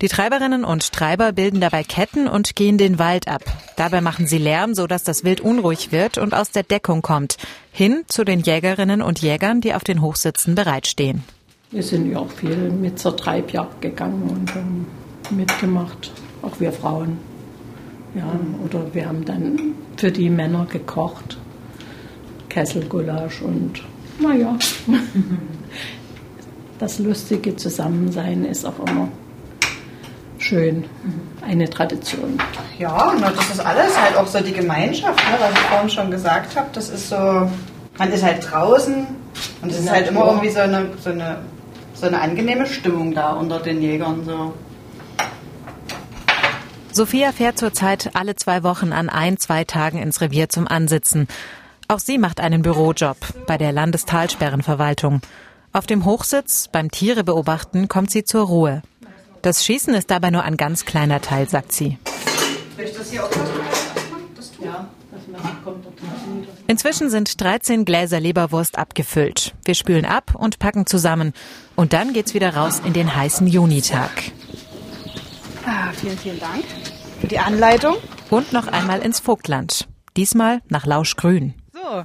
Die 0.00 0.08
Treiberinnen 0.08 0.64
und 0.64 0.90
Treiber 0.90 1.30
bilden 1.30 1.60
dabei 1.60 1.84
Ketten 1.84 2.26
und 2.26 2.56
gehen 2.56 2.78
den 2.78 2.98
Wald 2.98 3.28
ab. 3.28 3.44
Dabei 3.76 4.00
machen 4.00 4.26
sie 4.26 4.38
Lärm, 4.38 4.74
sodass 4.74 5.04
das 5.04 5.22
Wild 5.22 5.40
unruhig 5.40 5.92
wird 5.92 6.18
und 6.18 6.34
aus 6.34 6.50
der 6.50 6.64
Deckung 6.64 7.00
kommt. 7.00 7.36
Hin 7.70 8.02
zu 8.08 8.24
den 8.24 8.40
Jägerinnen 8.40 9.02
und 9.02 9.22
Jägern, 9.22 9.60
die 9.60 9.74
auf 9.74 9.84
den 9.84 10.02
Hochsitzen 10.02 10.56
bereitstehen. 10.56 11.22
Wir 11.70 11.84
sind 11.84 12.10
ja 12.10 12.18
auch 12.18 12.30
viel 12.32 12.70
mit 12.70 12.98
zur 12.98 13.16
Treibjagd 13.16 13.80
gegangen 13.80 14.28
und 14.28 14.52
haben 14.52 14.88
mitgemacht. 15.30 16.10
Auch 16.42 16.58
wir 16.58 16.72
Frauen. 16.72 17.18
Ja, 18.16 18.28
oder 18.64 18.92
wir 18.92 19.06
haben 19.06 19.24
dann 19.24 19.76
für 20.00 20.10
die 20.10 20.30
Männer 20.30 20.64
gekocht. 20.64 21.36
Kesselgulasch 22.48 23.42
und 23.42 23.82
naja. 24.18 24.56
Das 26.78 26.98
lustige 26.98 27.54
Zusammensein 27.56 28.46
ist 28.46 28.64
auch 28.64 28.78
immer 28.86 29.08
schön. 30.38 30.86
Eine 31.46 31.68
Tradition. 31.68 32.38
Ja, 32.78 33.12
na, 33.20 33.30
das 33.30 33.50
ist 33.50 33.60
alles 33.60 34.00
halt 34.00 34.16
auch 34.16 34.26
so 34.26 34.40
die 34.40 34.54
Gemeinschaft, 34.54 35.18
ne, 35.18 35.36
was 35.38 35.52
ich 35.52 35.58
vorhin 35.58 35.90
schon 35.90 36.10
gesagt 36.10 36.56
habe. 36.56 36.68
Das 36.72 36.88
ist 36.88 37.10
so, 37.10 37.16
man 37.98 38.10
ist 38.10 38.24
halt 38.24 38.50
draußen 38.50 39.06
und 39.60 39.70
es 39.70 39.78
ist 39.78 39.90
halt 39.90 40.08
immer 40.08 40.24
irgendwie 40.24 40.48
so 40.48 40.60
eine, 40.60 40.86
so, 41.02 41.10
eine, 41.10 41.40
so 41.92 42.06
eine 42.06 42.18
angenehme 42.18 42.66
Stimmung 42.66 43.14
da 43.14 43.34
unter 43.34 43.60
den 43.60 43.82
Jägern. 43.82 44.24
So. 44.24 44.54
Sophia 47.00 47.32
fährt 47.32 47.56
zurzeit 47.56 48.10
alle 48.12 48.36
zwei 48.36 48.62
Wochen 48.62 48.92
an 48.92 49.08
ein, 49.08 49.38
zwei 49.38 49.64
Tagen 49.64 49.96
ins 49.96 50.20
Revier 50.20 50.50
zum 50.50 50.68
Ansitzen. 50.68 51.28
Auch 51.88 51.98
sie 51.98 52.18
macht 52.18 52.40
einen 52.40 52.60
Bürojob 52.60 53.16
bei 53.46 53.56
der 53.56 53.72
Landestalsperrenverwaltung. 53.72 55.22
Auf 55.72 55.86
dem 55.86 56.04
Hochsitz 56.04 56.68
beim 56.70 56.90
Tiere 56.90 57.24
beobachten 57.24 57.88
kommt 57.88 58.10
sie 58.10 58.24
zur 58.24 58.44
Ruhe. 58.44 58.82
Das 59.40 59.64
Schießen 59.64 59.94
ist 59.94 60.10
dabei 60.10 60.28
nur 60.28 60.42
ein 60.42 60.58
ganz 60.58 60.84
kleiner 60.84 61.22
Teil, 61.22 61.48
sagt 61.48 61.72
sie. 61.72 61.96
Inzwischen 66.66 67.08
sind 67.08 67.40
13 67.40 67.86
Gläser 67.86 68.20
Leberwurst 68.20 68.76
abgefüllt. 68.76 69.54
Wir 69.64 69.74
spülen 69.74 70.04
ab 70.04 70.34
und 70.34 70.58
packen 70.58 70.84
zusammen. 70.84 71.32
Und 71.76 71.94
dann 71.94 72.12
geht's 72.12 72.34
wieder 72.34 72.56
raus 72.56 72.82
in 72.84 72.92
den 72.92 73.16
heißen 73.16 73.46
Junitag. 73.46 74.10
Ah, 75.66 75.92
vielen, 75.92 76.18
vielen 76.18 76.40
Dank 76.40 76.64
für 77.20 77.26
die 77.26 77.38
Anleitung. 77.38 77.96
Und 78.30 78.52
noch 78.52 78.66
einmal 78.68 79.00
ins 79.00 79.20
Vogtland. 79.20 79.88
Diesmal 80.16 80.60
nach 80.68 80.86
Lauschgrün. 80.86 81.54
So, 81.72 82.04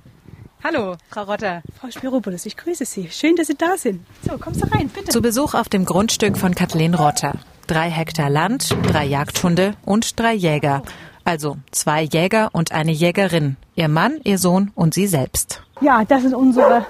hallo, 0.64 0.96
Frau 1.10 1.24
Rotter. 1.24 1.62
Frau 1.80 1.90
Spiropoulos, 1.90 2.46
ich 2.46 2.58
grüße 2.58 2.86
Sie. 2.86 3.10
Schön, 3.12 3.36
dass 3.36 3.48
Sie 3.48 3.56
da 3.56 3.78
sind. 3.78 4.06
So, 4.28 4.38
kommst 4.38 4.62
du 4.64 4.68
rein, 4.72 4.90
bitte. 4.90 5.10
Zu 5.10 5.22
Besuch 5.22 5.54
auf 5.54 5.70
dem 5.70 5.86
Grundstück 5.86 6.38
von 6.38 6.54
Kathleen 6.56 6.94
Rotter. 6.94 7.34
drei 7.68 7.90
Hektar 7.90 8.30
Land, 8.30 8.76
drei 8.84 9.06
Jagdhunde 9.06 9.76
und 9.86 10.20
drei 10.20 10.34
Jäger. 10.34 10.84
Also 11.24 11.58
zwei 11.72 12.04
Jäger 12.04 12.50
und 12.52 12.72
eine 12.72 12.92
Jägerin. 12.92 13.58
Ihr 13.76 13.88
Mann, 13.88 14.20
ihr 14.24 14.38
Sohn 14.38 14.72
und 14.76 14.94
sie 14.94 15.08
selbst. 15.08 15.64
Ja, 15.82 16.04
das 16.06 16.22
sind 16.22 16.36
unsere 16.36 16.86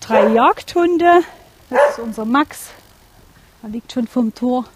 drei 0.00 0.28
Jagdhunde. 0.28 1.22
Das 1.70 1.80
ist 1.92 1.98
unser 2.00 2.24
Max. 2.26 2.68
Er 3.62 3.70
liegt 3.70 3.92
schon 3.92 4.06
vom 4.06 4.34
Tor. 4.34 4.66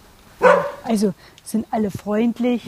Also 0.85 1.15
sind 1.45 1.67
alle 1.71 1.91
freundlich. 1.91 2.67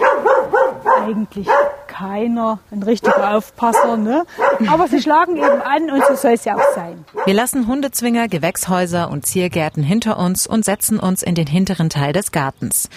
Eigentlich 1.00 1.48
keiner 1.86 2.58
ein 2.70 2.82
richtiger 2.82 3.36
Aufpasser, 3.36 3.96
ne? 3.96 4.24
Aber 4.66 4.88
sie 4.88 5.00
schlagen 5.00 5.36
eben 5.36 5.60
an 5.62 5.90
und 5.90 6.04
so 6.06 6.14
soll 6.14 6.32
es 6.32 6.44
ja 6.44 6.56
auch 6.56 6.74
sein. 6.74 7.04
Wir 7.24 7.34
lassen 7.34 7.66
Hundezwinger, 7.66 8.28
Gewächshäuser 8.28 9.10
und 9.10 9.26
Ziergärten 9.26 9.82
hinter 9.82 10.18
uns 10.18 10.46
und 10.46 10.64
setzen 10.64 10.98
uns 10.98 11.22
in 11.22 11.34
den 11.34 11.46
hinteren 11.46 11.90
Teil 11.90 12.12
des 12.12 12.32
Gartens. 12.32 12.88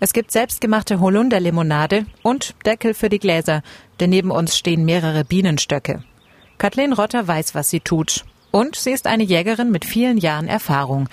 Es 0.00 0.12
gibt 0.12 0.32
selbstgemachte 0.32 1.00
Holunderlimonade 1.00 2.06
und 2.22 2.54
Deckel 2.64 2.94
für 2.94 3.08
die 3.08 3.18
Gläser, 3.18 3.62
denn 4.00 4.10
neben 4.10 4.30
uns 4.30 4.56
stehen 4.56 4.84
mehrere 4.84 5.24
Bienenstöcke. 5.24 6.02
Kathleen 6.58 6.92
Rotter 6.92 7.26
weiß, 7.26 7.54
was 7.54 7.70
sie 7.70 7.80
tut. 7.80 8.24
Und 8.50 8.76
sie 8.76 8.90
ist 8.90 9.06
eine 9.06 9.22
Jägerin 9.22 9.70
mit 9.70 9.84
vielen 9.84 10.18
Jahren 10.18 10.48
Erfahrung. 10.48 11.08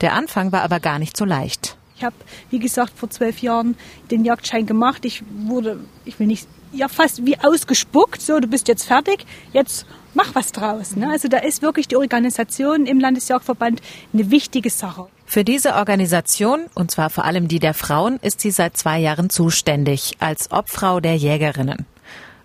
Der 0.00 0.14
Anfang 0.14 0.52
war 0.52 0.62
aber 0.62 0.80
gar 0.80 0.98
nicht 0.98 1.16
so 1.16 1.24
leicht. 1.24 1.77
Ich 1.98 2.04
habe, 2.04 2.14
wie 2.50 2.60
gesagt, 2.60 2.92
vor 2.96 3.10
zwölf 3.10 3.40
Jahren 3.40 3.76
den 4.12 4.24
Jagdschein 4.24 4.66
gemacht. 4.66 5.04
Ich 5.04 5.24
wurde, 5.46 5.80
ich 6.04 6.20
will 6.20 6.28
nicht, 6.28 6.46
ja 6.72 6.86
fast 6.86 7.26
wie 7.26 7.36
ausgespuckt. 7.40 8.22
So, 8.22 8.38
du 8.38 8.46
bist 8.46 8.68
jetzt 8.68 8.84
fertig. 8.84 9.26
Jetzt 9.52 9.84
mach 10.14 10.32
was 10.36 10.52
draus. 10.52 10.94
Ne? 10.94 11.10
Also 11.10 11.26
da 11.26 11.38
ist 11.38 11.60
wirklich 11.60 11.88
die 11.88 11.96
Organisation 11.96 12.86
im 12.86 13.00
Landesjagdverband 13.00 13.80
eine 14.12 14.30
wichtige 14.30 14.70
Sache. 14.70 15.08
Für 15.26 15.42
diese 15.42 15.74
Organisation, 15.74 16.66
und 16.74 16.92
zwar 16.92 17.10
vor 17.10 17.24
allem 17.24 17.48
die 17.48 17.58
der 17.58 17.74
Frauen, 17.74 18.18
ist 18.22 18.40
sie 18.40 18.52
seit 18.52 18.76
zwei 18.76 19.00
Jahren 19.00 19.28
zuständig, 19.28 20.16
als 20.20 20.52
Obfrau 20.52 21.00
der 21.00 21.16
Jägerinnen. 21.16 21.84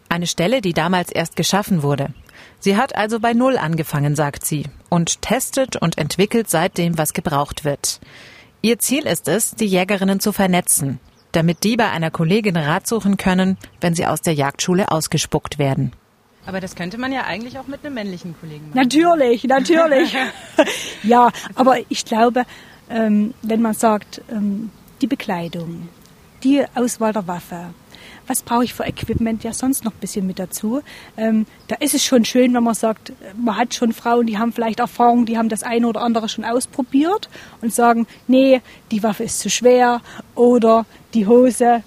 Eine 0.10 0.26
Stelle, 0.26 0.62
die 0.62 0.74
damals 0.74 1.12
erst 1.12 1.36
geschaffen 1.36 1.84
wurde. 1.84 2.10
Sie 2.60 2.76
hat 2.76 2.96
also 2.96 3.20
bei 3.20 3.34
Null 3.34 3.58
angefangen, 3.58 4.16
sagt 4.16 4.46
sie, 4.46 4.66
und 4.90 5.22
testet 5.22 5.76
und 5.76 6.00
entwickelt 6.00 6.50
seitdem, 6.50 6.98
was 6.98 7.14
gebraucht 7.14 7.66
wird. 7.66 8.00
Ihr 8.66 8.80
Ziel 8.80 9.08
ist 9.08 9.28
es, 9.28 9.56
die 9.56 9.66
Jägerinnen 9.66 10.22
zu 10.22 10.32
vernetzen, 10.32 11.02
damit 11.34 11.66
die 11.66 11.76
bei 11.76 11.90
einer 11.90 12.12
Kollegin 12.12 12.56
Rat 12.56 12.88
suchen 12.88 13.18
können, 13.18 13.58
wenn 13.82 13.94
sie 13.94 14.06
aus 14.06 14.22
der 14.22 14.36
Jagdschule 14.36 14.90
ausgespuckt 14.90 15.60
werden. 15.60 15.92
Aber 16.46 16.62
das 16.62 16.74
könnte 16.74 16.98
man 16.98 17.12
ja 17.12 17.26
eigentlich 17.26 17.60
auch 17.60 17.68
mit 17.68 17.86
einem 17.86 17.96
männlichen 17.96 18.34
Kollegen 18.40 18.70
machen. 18.70 18.78
Natürlich, 18.78 19.44
natürlich. 19.44 20.16
ja, 21.04 21.30
aber 21.56 21.80
ich 21.90 22.06
glaube, 22.06 22.46
ähm, 22.90 23.34
wenn 23.42 23.62
man 23.62 23.74
sagt, 23.74 24.22
ähm, 24.32 24.72
die 25.02 25.08
Bekleidung, 25.08 25.90
die 26.46 26.64
Auswahl 26.74 27.12
der 27.12 27.28
Waffe, 27.28 27.74
was 28.28 28.42
brauche 28.42 28.64
ich 28.64 28.74
für 28.74 28.84
Equipment 28.84 29.44
ja 29.44 29.54
sonst 29.54 29.84
noch 29.86 29.94
ein 29.94 30.00
bisschen 30.00 30.26
mit 30.28 30.40
dazu. 30.40 30.82
Ähm, 31.18 31.46
da 31.68 31.76
ist 31.76 31.94
es 31.94 32.04
schon 32.04 32.26
schön, 32.26 32.54
wenn 32.54 32.64
man 32.64 32.76
sagt, 32.76 33.14
man 33.38 33.58
hat 33.58 33.74
schon 33.74 33.94
Frauen, 33.94 34.26
die 34.28 34.38
haben 34.38 34.54
vielleicht 34.54 34.80
Erfahrung, 34.80 35.26
die 35.26 35.38
haben 35.38 35.50
das 35.50 35.64
eine 35.64 35.88
oder 35.88 36.02
andere 36.02 36.30
schon 36.30 36.46
ausprobiert 36.46 37.30
und 37.62 37.74
sagen, 37.74 38.08
nee, 38.28 38.62
die 38.92 39.04
Waffe 39.04 39.24
ist 39.24 39.40
zu 39.40 39.50
schwer 39.50 40.02
oder 40.36 40.86
die 41.14 41.28
Hose 41.28 41.84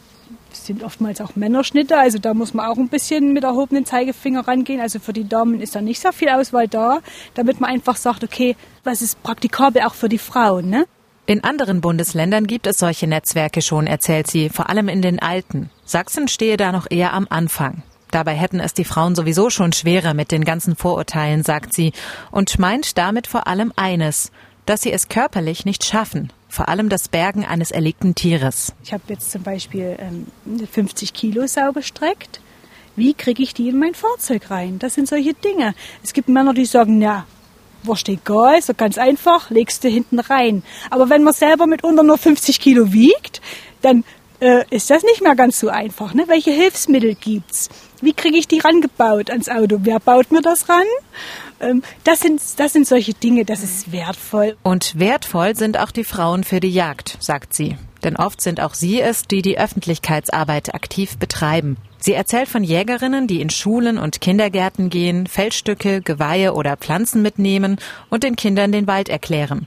sind 0.64 0.82
oftmals 0.82 1.20
auch 1.20 1.36
Männerschnitte, 1.36 1.96
also 1.96 2.18
da 2.18 2.34
muss 2.34 2.54
man 2.54 2.66
auch 2.66 2.78
ein 2.78 2.88
bisschen 2.88 3.32
mit 3.32 3.44
erhobenen 3.44 3.84
Zeigefinger 3.84 4.48
rangehen. 4.48 4.80
Also 4.80 4.98
für 4.98 5.12
die 5.12 5.28
Damen 5.28 5.60
ist 5.60 5.74
da 5.74 5.80
nicht 5.80 6.00
so 6.00 6.12
viel 6.12 6.28
Auswahl 6.28 6.66
da, 6.66 7.00
damit 7.34 7.60
man 7.60 7.70
einfach 7.70 7.96
sagt, 7.96 8.24
okay, 8.24 8.56
was 8.82 9.02
ist 9.02 9.22
praktikabel 9.22 9.82
auch 9.82 9.94
für 9.94 10.08
die 10.08 10.18
Frauen, 10.18 10.70
ne? 10.70 10.86
In 11.28 11.42
anderen 11.42 11.80
Bundesländern 11.80 12.46
gibt 12.46 12.68
es 12.68 12.78
solche 12.78 13.08
Netzwerke 13.08 13.60
schon, 13.60 13.88
erzählt 13.88 14.28
sie, 14.28 14.48
vor 14.48 14.70
allem 14.70 14.88
in 14.88 15.02
den 15.02 15.18
alten. 15.18 15.70
Sachsen 15.84 16.28
stehe 16.28 16.56
da 16.56 16.70
noch 16.70 16.86
eher 16.88 17.12
am 17.12 17.26
Anfang. 17.28 17.82
Dabei 18.12 18.34
hätten 18.34 18.60
es 18.60 18.74
die 18.74 18.84
Frauen 18.84 19.16
sowieso 19.16 19.50
schon 19.50 19.72
schwerer 19.72 20.14
mit 20.14 20.30
den 20.30 20.44
ganzen 20.44 20.76
Vorurteilen, 20.76 21.42
sagt 21.42 21.72
sie, 21.72 21.92
und 22.30 22.60
meint 22.60 22.96
damit 22.96 23.26
vor 23.26 23.48
allem 23.48 23.72
eines, 23.74 24.30
dass 24.66 24.82
sie 24.82 24.92
es 24.92 25.08
körperlich 25.08 25.64
nicht 25.64 25.84
schaffen, 25.84 26.32
vor 26.48 26.68
allem 26.68 26.88
das 26.88 27.08
Bergen 27.08 27.44
eines 27.44 27.72
erlegten 27.72 28.14
Tieres. 28.14 28.72
Ich 28.84 28.92
habe 28.92 29.02
jetzt 29.08 29.32
zum 29.32 29.42
Beispiel 29.42 29.96
ähm, 29.98 30.28
50 30.70 31.12
Kilo 31.12 31.48
Sau 31.48 31.72
gestreckt. 31.72 32.40
Wie 32.94 33.14
kriege 33.14 33.42
ich 33.42 33.52
die 33.52 33.68
in 33.68 33.80
mein 33.80 33.94
Fahrzeug 33.94 34.48
rein? 34.50 34.78
Das 34.78 34.94
sind 34.94 35.08
solche 35.08 35.34
Dinge. 35.34 35.74
Es 36.04 36.12
gibt 36.12 36.28
Männer, 36.28 36.54
die 36.54 36.66
sagen, 36.66 36.98
na, 36.98 37.26
wurscht 37.82 38.08
egal, 38.08 38.62
so 38.62 38.74
ganz 38.74 38.98
einfach, 38.98 39.50
legst 39.50 39.84
du 39.84 39.88
hinten 39.88 40.18
rein. 40.18 40.62
Aber 40.90 41.08
wenn 41.08 41.22
man 41.22 41.34
selber 41.34 41.66
mitunter 41.66 42.02
nur 42.02 42.18
50 42.18 42.60
Kilo 42.60 42.92
wiegt, 42.92 43.40
dann 43.82 44.04
äh, 44.40 44.64
ist 44.70 44.90
das 44.90 45.02
nicht 45.02 45.22
mehr 45.22 45.34
ganz 45.34 45.60
so 45.60 45.68
einfach. 45.68 46.14
Ne? 46.14 46.24
Welche 46.26 46.50
Hilfsmittel 46.50 47.14
gibt's? 47.14 47.68
Wie 48.00 48.12
kriege 48.12 48.36
ich 48.36 48.48
die 48.48 48.58
rangebaut 48.58 49.30
ans 49.30 49.48
Auto? 49.48 49.78
Wer 49.82 50.00
baut 50.00 50.30
mir 50.30 50.42
das 50.42 50.68
ran? 50.68 50.84
Ähm, 51.60 51.82
das, 52.04 52.20
sind, 52.20 52.40
das 52.58 52.72
sind 52.72 52.86
solche 52.86 53.14
Dinge, 53.14 53.44
das 53.44 53.62
ist 53.62 53.92
wertvoll. 53.92 54.56
Und 54.62 54.98
wertvoll 54.98 55.56
sind 55.56 55.78
auch 55.78 55.90
die 55.90 56.04
Frauen 56.04 56.44
für 56.44 56.60
die 56.60 56.72
Jagd, 56.72 57.16
sagt 57.20 57.54
sie. 57.54 57.76
Denn 58.04 58.16
oft 58.16 58.40
sind 58.40 58.60
auch 58.60 58.74
sie 58.74 59.00
es, 59.00 59.22
die 59.22 59.42
die 59.42 59.58
Öffentlichkeitsarbeit 59.58 60.74
aktiv 60.74 61.16
betreiben. 61.16 61.76
Sie 61.98 62.12
erzählt 62.12 62.48
von 62.48 62.62
Jägerinnen, 62.62 63.26
die 63.26 63.40
in 63.40 63.50
Schulen 63.50 63.98
und 63.98 64.20
Kindergärten 64.20 64.90
gehen, 64.90 65.26
Feldstücke, 65.26 66.02
Geweihe 66.02 66.54
oder 66.54 66.76
Pflanzen 66.76 67.22
mitnehmen 67.22 67.78
und 68.10 68.22
den 68.22 68.36
Kindern 68.36 68.72
den 68.72 68.86
Wald 68.86 69.08
erklären. 69.08 69.66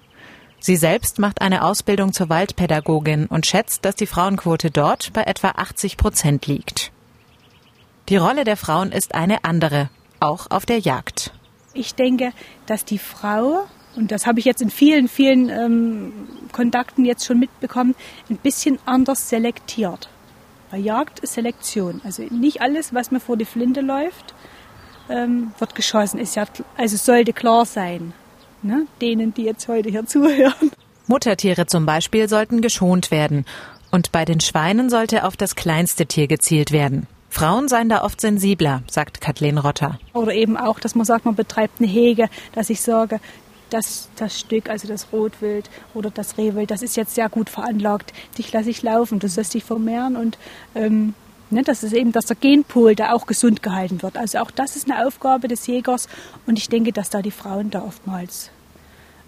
Sie 0.62 0.76
selbst 0.76 1.20
macht 1.20 1.42
eine 1.42 1.64
Ausbildung 1.64 2.12
zur 2.12 2.30
Waldpädagogin 2.30 3.28
und 3.28 3.46
schätzt, 3.46 3.86
dass 3.86 3.96
die 3.96 4.08
Frauenquote 4.08 4.72
dort 4.72 5.14
bei 5.14 5.24
etwa 5.24 5.50
80 5.50 5.98
Prozent 5.98 6.48
liegt. 6.48 6.92
Die 8.10 8.18
Rolle 8.18 8.44
der 8.44 8.58
Frauen 8.58 8.92
ist 8.92 9.16
eine 9.16 9.44
andere, 9.44 9.90
auch 10.20 10.48
auf 10.50 10.66
der 10.66 10.80
Jagd. 10.80 11.32
Ich 11.74 11.96
denke, 11.96 12.34
dass 12.66 12.84
die 12.84 12.98
Frau, 12.98 13.68
und 13.96 14.12
das 14.12 14.26
habe 14.26 14.40
ich 14.40 14.46
jetzt 14.46 14.62
in 14.62 14.70
vielen, 14.70 15.08
vielen 15.08 15.50
ähm, 15.50 16.14
Kontakten 16.52 17.06
jetzt 17.06 17.26
schon 17.26 17.40
mitbekommen, 17.40 17.96
ein 18.30 18.38
bisschen 18.38 18.80
anders 18.86 19.30
selektiert. 19.30 20.10
Bei 20.72 20.78
Jagd 20.78 21.20
ist 21.20 21.34
Selektion. 21.34 22.02
Also 22.04 22.24
nicht 22.30 22.62
alles, 22.62 22.94
was 22.94 23.12
mir 23.12 23.20
vor 23.20 23.38
die 23.38 23.46
Flinte 23.46 23.82
läuft, 23.82 24.34
ähm, 25.10 25.52
wird 25.58 25.76
geschossen. 25.76 26.20
Ist 26.20 26.36
ja, 26.36 26.46
also 26.78 26.98
sollte 26.98 27.34
klar 27.34 27.66
sein, 27.66 28.14
ne? 28.62 28.86
denen, 29.02 29.34
die 29.34 29.44
jetzt 29.44 29.68
heute 29.68 29.90
hier 29.90 30.06
zuhören. 30.08 30.72
Muttertiere 31.08 31.66
zum 31.66 31.86
Beispiel 31.86 32.30
sollten 32.30 32.62
geschont 32.62 33.10
werden. 33.10 33.46
Und 33.92 34.12
bei 34.12 34.26
den 34.26 34.40
Schweinen 34.40 34.92
sollte 34.92 35.26
auf 35.26 35.36
das 35.36 35.56
kleinste 35.56 36.06
Tier 36.06 36.28
gezielt 36.28 36.72
werden. 36.72 37.08
Frauen 37.32 37.68
seien 37.68 37.90
da 37.90 38.04
oft 38.04 38.22
sensibler, 38.22 38.84
sagt 38.90 39.22
Kathleen 39.22 39.58
Rotter. 39.58 40.00
Oder 40.14 40.34
eben 40.34 40.58
auch, 40.58 40.80
dass 40.80 40.96
man 40.96 41.06
sagt, 41.06 41.26
man 41.26 41.36
betreibt 41.36 41.80
eine 41.80 41.88
Hege, 41.88 42.30
dass 42.54 42.70
ich 42.70 42.82
sage, 42.82 43.20
das, 43.70 44.10
das 44.16 44.40
Stück, 44.40 44.70
also 44.70 44.88
das 44.88 45.08
Rotwild 45.12 45.70
oder 45.94 46.12
das 46.12 46.38
Rehwild, 46.38 46.72
das 46.72 46.82
ist 46.82 46.96
jetzt 46.98 47.16
sehr 47.16 47.30
gut 47.30 47.50
veranlagt. 47.50 48.14
Dich 48.38 48.52
lasse 48.52 48.70
ich 48.70 48.82
laufen, 48.82 49.20
du 49.20 49.28
sollst 49.28 49.54
dich 49.54 49.64
vermehren 49.64 50.16
und 50.16 50.38
ähm, 50.76 51.14
ne, 51.50 51.64
das 51.64 51.84
ist 51.84 51.94
eben, 51.94 52.12
dass 52.12 52.26
der 52.26 52.36
Genpool 52.36 52.96
da 52.96 53.14
auch 53.14 53.26
gesund 53.26 53.64
gehalten 53.64 54.02
wird. 54.02 54.18
Also 54.18 54.40
auch 54.40 54.52
das 54.52 54.76
ist 54.76 54.90
eine 54.90 55.06
Aufgabe 55.06 55.48
des 55.48 55.68
Jägers 55.68 56.08
und 56.46 56.58
ich 56.58 56.70
denke, 56.70 56.92
dass 56.92 57.10
da 57.10 57.22
die 57.22 57.32
Frauen 57.32 57.70
da 57.70 57.82
oftmals 57.82 58.52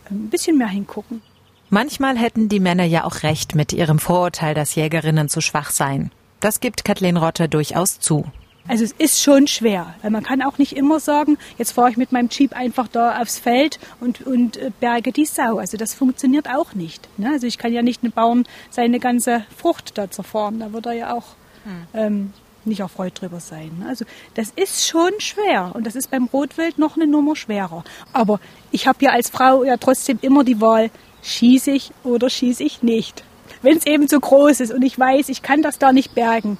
ähm, 0.10 0.26
ein 0.26 0.30
bisschen 0.30 0.58
mehr 0.58 0.70
hingucken. 0.70 1.22
Manchmal 1.70 2.18
hätten 2.18 2.50
die 2.50 2.60
Männer 2.60 2.84
ja 2.84 3.06
auch 3.06 3.24
recht 3.24 3.56
mit 3.56 3.72
ihrem 3.72 3.98
Vorurteil, 3.98 4.54
dass 4.54 4.76
Jägerinnen 4.76 5.30
zu 5.30 5.40
schwach 5.40 5.70
seien. 5.70 6.12
Das 6.42 6.60
gibt 6.60 6.84
Kathleen 6.84 7.18
Rotter 7.18 7.48
durchaus 7.48 8.00
zu. 8.00 8.26
Also 8.68 8.84
es 8.84 8.92
ist 8.94 9.22
schon 9.22 9.48
schwer, 9.48 9.96
weil 10.02 10.12
man 10.12 10.24
kann 10.24 10.42
auch 10.42 10.58
nicht 10.58 10.74
immer 10.74 11.00
sagen, 11.00 11.38
jetzt 11.58 11.72
fahre 11.72 11.90
ich 11.90 11.98
mit 11.98 12.12
meinem 12.12 12.30
Jeep 12.30 12.56
einfach 12.56 12.88
da 12.88 13.20
aufs 13.20 13.40
Feld 13.40 13.80
und, 14.00 14.26
und 14.26 14.58
äh, 14.58 14.72
berge 14.80 15.12
die 15.12 15.26
Sau. 15.26 15.58
Also 15.58 15.78
das 15.78 15.94
funktioniert 15.94 16.48
auch 16.50 16.74
nicht. 16.74 17.08
Ne? 17.18 17.32
Also 17.32 17.48
ich 17.48 17.58
kann 17.58 17.74
ja 17.74 17.82
nicht 17.82 18.04
einen 18.04 18.12
Bauern 18.12 18.46
seine 18.70 19.00
ganze 19.00 19.46
Frucht 19.58 19.98
da 19.98 20.10
zerfahren. 20.10 20.60
Da 20.60 20.74
wird 20.74 20.86
er 20.86 20.94
ja 20.94 21.14
auch 21.14 21.36
hm. 21.64 21.88
ähm, 21.94 22.34
nicht 22.66 22.82
erfreut 22.82 23.20
drüber 23.20 23.40
sein. 23.40 23.72
Ne? 23.80 23.90
Also 23.90 24.06
das 24.36 24.52
ist 24.56 24.88
schon 24.88 25.12
schwer 25.20 25.72
und 25.74 25.86
das 25.86 25.96
ist 25.96 26.12
beim 26.12 26.26
Rotwild 26.26 26.78
noch 26.78 26.96
eine 26.96 27.08
Nummer 27.08 27.36
schwerer. 27.36 27.84
Aber 28.14 28.40
ich 28.72 28.88
habe 28.88 29.04
ja 29.04 29.12
als 29.12 29.30
Frau 29.30 29.64
ja 29.64 29.78
trotzdem 29.78 30.20
immer 30.22 30.44
die 30.44 30.62
Wahl, 30.62 30.92
schieße 31.24 31.72
ich 31.72 31.92
oder 32.04 32.30
schieße 32.30 32.64
ich 32.64 32.84
nicht. 32.84 33.24
Wenn 33.62 33.78
es 33.78 33.86
eben 33.86 34.08
zu 34.08 34.20
groß 34.20 34.60
ist 34.60 34.74
und 34.74 34.82
ich 34.84 34.98
weiß, 34.98 35.30
ich 35.30 35.42
kann 35.42 35.62
das 35.62 35.78
da 35.78 35.92
nicht 35.92 36.16
bergen, 36.16 36.58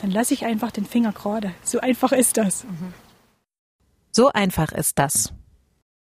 dann 0.00 0.10
lasse 0.10 0.34
ich 0.34 0.44
einfach 0.44 0.70
den 0.70 0.86
Finger 0.86 1.12
gerade. 1.12 1.52
So 1.62 1.80
einfach 1.80 2.12
ist 2.12 2.36
das. 2.36 2.64
So 4.12 4.28
einfach 4.28 4.72
ist 4.72 4.98
das. 4.98 5.32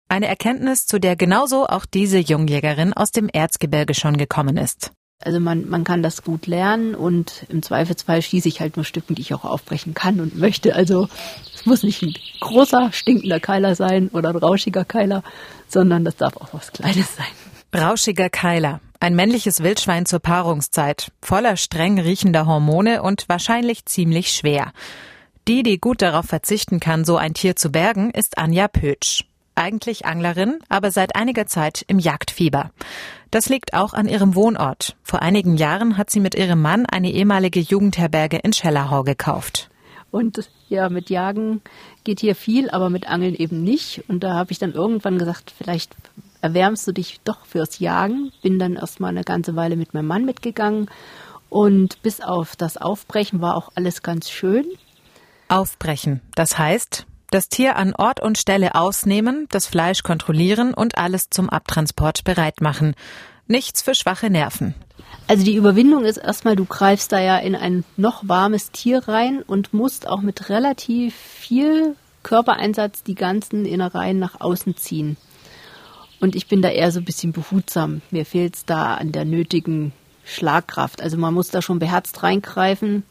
Eine 0.09 0.27
Erkenntnis, 0.27 0.87
zu 0.87 0.99
der 0.99 1.17
genauso 1.17 1.67
auch 1.67 1.87
diese 1.87 2.19
Jungjägerin 2.19 2.93
aus 2.93 3.13
dem 3.13 3.29
Erzgebirge 3.29 3.95
schon 3.95 4.17
gekommen 4.17 4.57
ist. 4.57 4.93
Also 5.23 5.39
man, 5.39 5.69
man 5.69 5.85
kann 5.85 6.03
das 6.03 6.25
gut 6.25 6.47
lernen 6.47 6.95
und 6.95 7.45
im 7.49 7.63
Zweifelsfall 7.63 8.23
schieße 8.23 8.49
ich 8.49 8.61
halt 8.61 8.77
nur 8.77 8.85
Stücken, 8.85 9.15
die 9.15 9.23
ich 9.23 9.35
auch 9.35 9.45
aufbrechen 9.45 9.93
kann 9.93 10.19
und 10.19 10.37
möchte. 10.37 10.75
Also 10.75 11.09
es 11.55 11.67
muss 11.67 11.83
nicht 11.83 12.03
ein 12.03 12.15
großer, 12.41 12.91
stinkender 12.93 13.39
Keiler 13.39 13.75
sein 13.75 14.09
oder 14.09 14.31
ein 14.31 14.37
rauschiger 14.37 14.87
Keiler, 14.87 15.23
sondern 15.69 16.05
das 16.05 16.17
darf 16.17 16.37
auch 16.39 16.49
was 16.53 16.73
Kleines 16.73 17.17
sein. 17.17 17.81
Rauschiger 17.81 18.31
Keiler. 18.31 18.81
Ein 19.03 19.15
männliches 19.15 19.63
Wildschwein 19.63 20.05
zur 20.05 20.19
Paarungszeit, 20.21 21.11
voller 21.23 21.57
streng 21.57 21.99
riechender 21.99 22.45
Hormone 22.45 23.03
und 23.03 23.31
wahrscheinlich 23.31 23.87
ziemlich 23.87 24.31
schwer. 24.31 24.73
Die, 25.49 25.63
die 25.63 25.81
gut 25.81 26.03
darauf 26.03 26.27
verzichten 26.27 26.81
kann, 26.81 27.07
so 27.07 27.17
ein 27.17 27.33
Tier 27.33 27.57
zu 27.57 27.71
bergen, 27.71 28.11
ist 28.11 28.37
Anja 28.37 28.69
Pötsch. 28.69 29.25
Eigentlich 29.55 30.05
Anglerin, 30.05 30.59
aber 30.69 30.91
seit 30.91 31.17
einiger 31.17 31.47
Zeit 31.47 31.83
im 31.89 31.99
Jagdfieber. 31.99 32.73
Das 33.31 33.49
liegt 33.49 33.73
auch 33.73 33.95
an 33.95 34.07
ihrem 34.07 34.35
Wohnort. 34.35 34.97
Vor 35.03 35.23
einigen 35.23 35.57
Jahren 35.57 35.97
hat 35.97 36.11
sie 36.11 36.21
mit 36.21 36.35
ihrem 36.35 36.61
Mann 36.61 36.85
eine 36.85 37.11
ehemalige 37.11 37.61
Jugendherberge 37.61 38.37
in 38.37 38.53
Schellerhau 38.53 39.03
gekauft. 39.03 39.71
Und 40.11 40.51
ja, 40.69 40.91
mit 40.91 41.09
Jagen 41.09 41.63
geht 42.05 42.21
hier 42.21 42.35
viel, 42.35 42.69
aber 42.69 42.91
mit 42.91 43.09
Angeln 43.09 43.35
eben 43.35 43.65
nicht. 43.65 44.05
Und 44.09 44.23
da 44.23 44.35
habe 44.35 44.53
ich 44.53 44.59
dann 44.59 44.73
irgendwann 44.73 45.19
gesagt, 45.19 45.55
vielleicht 45.57 45.97
erwärmst 46.43 46.87
du 46.87 46.93
dich 46.93 47.21
doch 47.25 47.45
fürs 47.47 47.79
Jagen. 47.79 48.33
Bin 48.43 48.59
dann 48.59 48.77
erstmal 48.77 49.11
eine 49.11 49.25
ganze 49.25 49.57
Weile 49.57 49.77
mit 49.77 49.95
meinem 49.95 50.07
Mann 50.07 50.25
mitgegangen. 50.25 50.89
Und 51.49 52.03
bis 52.03 52.21
auf 52.21 52.57
das 52.57 52.77
Aufbrechen 52.77 53.41
war 53.41 53.57
auch 53.57 53.73
alles 53.75 54.03
ganz 54.03 54.31
schön. 54.31 54.67
Aufbrechen. 55.49 56.21
Das 56.35 56.59
heißt, 56.59 57.07
das 57.31 57.49
Tier 57.49 57.77
an 57.77 57.95
Ort 57.95 58.21
und 58.21 58.39
Stelle 58.39 58.75
ausnehmen, 58.75 59.47
das 59.51 59.67
Fleisch 59.67 60.03
kontrollieren 60.03 60.75
und 60.75 60.99
alles 60.99 61.31
zum 61.31 61.51
Abtransport 61.51 62.25
bereit 62.25 62.61
machen. 62.61 62.95
Nichts 63.47 63.83
für 63.83 63.95
schwache 63.95 64.31
Nerven. 64.31 64.75
Also 65.27 65.45
die 65.45 65.57
Überwindung 65.57 66.05
ist 66.05 66.19
erstmal, 66.19 66.57
du 66.57 66.65
greifst 66.65 67.13
da 67.13 67.21
ja 67.21 67.37
in 67.39 67.55
ein 67.55 67.85
noch 67.97 68.29
warmes 68.29 68.71
Tier 68.71 69.09
rein 69.09 69.43
und 69.43 69.73
musst 69.75 70.07
auch 70.09 70.21
mit 70.21 70.49
relativ 70.49 71.15
viel 71.15 71.97
Körpereinsatz 72.23 73.03
die 73.03 73.15
ganzen 73.15 73.65
Innereien 73.65 74.19
nach 74.19 74.41
außen 74.41 74.77
ziehen. 74.77 75.17
Und 76.21 76.37
ich 76.37 76.47
bin 76.47 76.63
da 76.63 76.69
eher 76.69 76.93
so 76.93 77.01
ein 77.01 77.05
bisschen 77.05 77.33
behutsam. 77.33 78.03
Mir 78.11 78.27
fehlt 78.27 78.57
es 78.57 78.65
da 78.65 78.95
an 78.95 79.13
der 79.13 79.25
nötigen 79.25 79.93
Schlagkraft. 80.25 81.03
Also 81.03 81.17
man 81.17 81.35
muss 81.35 81.49
da 81.49 81.63
schon 81.63 81.79
beherzt 81.79 82.23
reingreifen, 82.23 83.05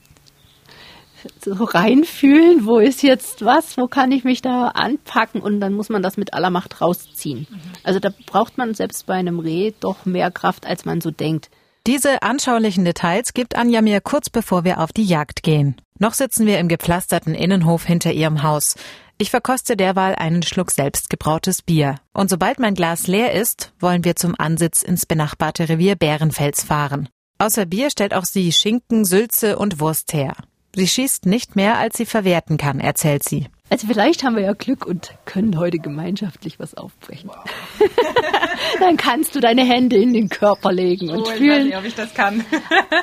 so 1.43 1.53
reinfühlen, 1.63 2.65
wo 2.65 2.79
ist 2.79 3.03
jetzt 3.03 3.43
was, 3.43 3.77
wo 3.77 3.87
kann 3.87 4.11
ich 4.11 4.23
mich 4.23 4.41
da 4.41 4.69
anpacken 4.69 5.41
und 5.41 5.59
dann 5.59 5.73
muss 5.73 5.89
man 5.89 6.01
das 6.01 6.17
mit 6.17 6.33
aller 6.33 6.49
Macht 6.49 6.81
rausziehen. 6.81 7.47
Also 7.83 7.99
da 7.99 8.09
braucht 8.25 8.57
man 8.57 8.73
selbst 8.73 9.05
bei 9.05 9.15
einem 9.15 9.39
Reh 9.39 9.73
doch 9.79 10.05
mehr 10.05 10.31
Kraft, 10.31 10.65
als 10.65 10.85
man 10.85 11.01
so 11.01 11.11
denkt. 11.11 11.49
Diese 11.87 12.21
anschaulichen 12.21 12.85
Details 12.85 13.33
gibt 13.33 13.55
Anja 13.55 13.81
mir 13.81 14.01
kurz 14.01 14.29
bevor 14.29 14.63
wir 14.63 14.79
auf 14.79 14.93
die 14.93 15.03
Jagd 15.03 15.43
gehen. 15.43 15.75
Noch 15.97 16.13
sitzen 16.13 16.45
wir 16.45 16.59
im 16.59 16.67
gepflasterten 16.67 17.35
Innenhof 17.35 17.85
hinter 17.85 18.13
ihrem 18.13 18.43
Haus. 18.43 18.75
Ich 19.21 19.31
verkoste 19.31 19.75
derweil 19.75 20.15
einen 20.15 20.43
Schluck 20.43 20.71
selbstgebrautes 20.71 21.61
Bier. 21.61 21.95
Und 22.13 22.29
sobald 22.29 22.57
mein 22.57 22.73
Glas 22.73 23.05
leer 23.05 23.33
ist, 23.33 23.73
wollen 23.77 24.05
wir 24.05 24.15
zum 24.15 24.33
Ansitz 24.37 24.81
ins 24.81 25.05
benachbarte 25.05 25.67
Revier 25.67 25.97
Bärenfels 25.97 26.63
fahren. 26.63 27.09
Außer 27.37 27.65
Bier 27.65 27.89
stellt 27.89 28.13
auch 28.13 28.23
sie 28.23 28.53
Schinken, 28.53 29.03
Sülze 29.03 29.57
und 29.57 29.81
Wurst 29.81 30.13
her. 30.13 30.37
Sie 30.73 30.87
schießt 30.87 31.25
nicht 31.25 31.57
mehr, 31.57 31.77
als 31.77 31.97
sie 31.97 32.05
verwerten 32.05 32.55
kann, 32.55 32.79
erzählt 32.79 33.27
sie. 33.27 33.47
Also 33.69 33.87
vielleicht 33.87 34.23
haben 34.23 34.37
wir 34.37 34.43
ja 34.43 34.53
Glück 34.53 34.85
und 34.85 35.13
können 35.25 35.59
heute 35.59 35.79
gemeinschaftlich 35.79 36.57
was 36.57 36.75
aufbrechen. 36.75 37.29
Wow. 37.29 37.89
Dann 38.79 38.95
kannst 38.95 39.35
du 39.35 39.41
deine 39.41 39.65
Hände 39.65 39.97
in 39.97 40.13
den 40.13 40.29
Körper 40.29 40.71
legen 40.71 41.09
und 41.09 41.23
oh, 41.23 41.25
fühlen. 41.25 41.41
Ich 41.41 41.49
weiß 41.49 41.63
nicht, 41.65 41.77
ob 41.77 41.83
ich 41.83 41.95
das 41.95 42.13
kann. 42.13 42.45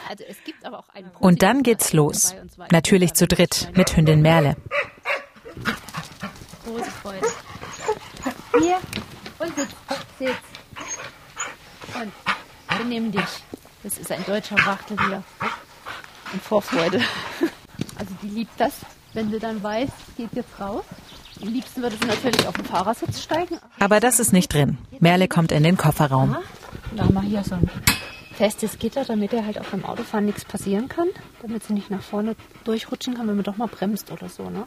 also 0.08 0.24
es 0.26 0.42
gibt 0.44 0.64
aber 0.64 0.78
auch 0.78 0.88
einen 0.94 1.10
und 1.20 1.42
dann 1.42 1.62
geht's 1.62 1.92
los. 1.92 2.34
Natürlich 2.72 3.12
zu 3.12 3.26
dritt 3.26 3.70
mit 3.74 3.94
Hündin 3.94 4.22
Merle. 4.22 4.56
Große 6.64 6.90
Freude. 6.90 7.26
Hier 8.60 8.78
und 9.38 9.56
sitz, 9.56 9.68
sitz. 10.18 10.30
Und 11.94 12.12
wir 12.78 12.84
nehmen 12.84 13.12
dich. 13.12 13.22
Das 13.82 13.98
ist 13.98 14.10
ein 14.10 14.24
deutscher 14.26 14.56
Wachtel 14.66 14.96
hier. 15.06 15.22
Und 16.32 16.42
Vorfreude. 16.42 17.00
Also 17.98 18.12
die 18.22 18.28
liebt 18.28 18.60
das, 18.60 18.74
wenn 19.14 19.30
sie 19.30 19.38
dann 19.38 19.62
weiß, 19.62 19.88
geht 20.18 20.28
jetzt 20.34 20.60
raus. 20.60 20.84
Am 21.40 21.48
liebsten 21.48 21.80
würde 21.80 21.96
sie 21.98 22.06
natürlich 22.06 22.46
auf 22.46 22.54
den 22.54 22.66
Fahrersitz 22.66 23.22
steigen. 23.22 23.58
Aber 23.80 24.00
das 24.00 24.20
ist 24.20 24.34
nicht 24.34 24.52
drin. 24.52 24.76
Merle 25.00 25.28
kommt 25.28 25.50
in 25.50 25.62
den 25.62 25.78
Kofferraum. 25.78 26.32
Ja, 26.32 26.42
da 26.94 27.04
haben 27.04 27.14
wir 27.14 27.22
hier 27.22 27.42
so 27.42 27.54
ein 27.54 27.70
festes 28.34 28.78
Gitter, 28.78 29.06
damit 29.06 29.32
ihr 29.32 29.46
halt 29.46 29.58
auch 29.58 29.64
beim 29.64 29.86
Autofahren 29.86 30.26
nichts 30.26 30.44
passieren 30.44 30.88
kann. 30.88 31.08
Damit 31.40 31.64
sie 31.64 31.72
nicht 31.72 31.90
nach 31.90 32.02
vorne 32.02 32.36
durchrutschen 32.64 33.14
kann, 33.14 33.28
wenn 33.28 33.36
man 33.36 33.44
doch 33.44 33.56
mal 33.56 33.68
bremst 33.68 34.10
oder 34.10 34.28
so. 34.28 34.50
Ne? 34.50 34.66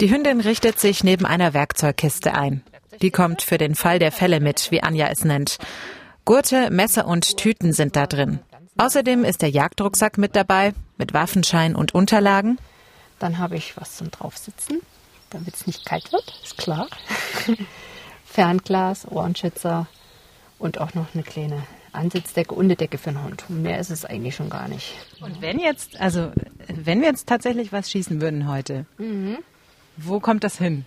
Die 0.00 0.10
Hündin 0.10 0.40
richtet 0.40 0.78
sich 0.78 1.02
neben 1.02 1.26
einer 1.26 1.52
Werkzeugkiste 1.52 2.34
ein. 2.34 2.62
Die 3.02 3.10
kommt 3.10 3.42
für 3.42 3.58
den 3.58 3.74
Fall 3.74 3.98
der 3.98 4.12
Fälle 4.12 4.40
mit, 4.40 4.70
wie 4.70 4.82
Anja 4.82 5.08
es 5.08 5.24
nennt. 5.24 5.58
Gurte, 6.24 6.70
Messer 6.70 7.06
und 7.06 7.36
Tüten 7.36 7.72
sind 7.72 7.96
da 7.96 8.06
drin. 8.06 8.40
Außerdem 8.78 9.24
ist 9.24 9.42
der 9.42 9.50
Jagdrucksack 9.50 10.18
mit 10.18 10.36
dabei, 10.36 10.74
mit 10.98 11.14
Waffenschein 11.14 11.74
und 11.74 11.94
Unterlagen. 11.94 12.58
Dann 13.18 13.38
habe 13.38 13.56
ich 13.56 13.76
was 13.76 13.96
zum 13.96 14.10
Draufsitzen, 14.10 14.82
damit 15.30 15.54
es 15.54 15.66
nicht 15.66 15.86
kalt 15.86 16.12
wird, 16.12 16.40
ist 16.42 16.58
klar. 16.58 16.88
Fernglas, 18.26 19.10
Ohrenschützer 19.10 19.86
und 20.58 20.78
auch 20.78 20.94
noch 20.94 21.14
eine 21.14 21.22
kleine 21.22 21.62
Ansitzdecke 21.92 22.54
und 22.54 22.66
eine 22.66 22.76
Decke 22.76 22.98
für 22.98 23.10
den 23.10 23.24
Hund. 23.24 23.48
Mehr 23.48 23.78
ist 23.78 23.90
es 23.90 24.04
eigentlich 24.04 24.36
schon 24.36 24.50
gar 24.50 24.68
nicht. 24.68 24.94
Und 25.20 25.40
wenn 25.40 25.58
jetzt, 25.58 25.98
also 25.98 26.30
wenn 26.68 27.00
wir 27.00 27.08
jetzt 27.08 27.26
tatsächlich 27.26 27.72
was 27.72 27.90
schießen 27.90 28.20
würden 28.20 28.48
heute, 28.48 28.84
mhm. 28.98 29.38
wo 29.96 30.20
kommt 30.20 30.44
das 30.44 30.58
hin? 30.58 30.84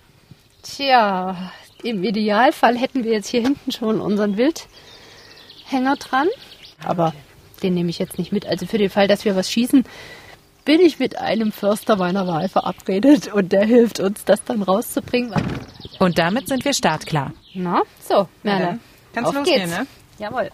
Tja, 0.61 1.51
im 1.83 2.03
Idealfall 2.03 2.77
hätten 2.77 3.03
wir 3.03 3.11
jetzt 3.13 3.27
hier 3.27 3.41
hinten 3.41 3.71
schon 3.71 4.01
unseren 4.01 4.37
Wildhänger 4.37 5.95
dran. 5.97 6.27
Aber 6.83 7.13
den 7.63 7.73
nehme 7.73 7.89
ich 7.89 7.99
jetzt 7.99 8.17
nicht 8.17 8.31
mit. 8.31 8.45
Also 8.45 8.65
für 8.65 8.77
den 8.77 8.89
Fall, 8.89 9.07
dass 9.07 9.25
wir 9.25 9.35
was 9.35 9.51
schießen, 9.51 9.85
bin 10.65 10.81
ich 10.81 10.99
mit 10.99 11.17
einem 11.17 11.51
Förster 11.51 11.95
meiner 11.95 12.27
Wahl 12.27 12.49
verabredet 12.49 13.33
und 13.33 13.51
der 13.51 13.65
hilft 13.65 13.99
uns, 13.99 14.25
das 14.25 14.43
dann 14.43 14.61
rauszubringen. 14.61 15.33
Und 15.99 16.17
damit 16.17 16.47
sind 16.47 16.63
wir 16.65 16.73
startklar. 16.73 17.33
Na, 17.53 17.81
so, 18.07 18.27
Merle. 18.43 18.79
Kannst 19.13 19.33
losgehen, 19.33 19.69
ne? 19.69 19.87
Jawohl. 20.19 20.51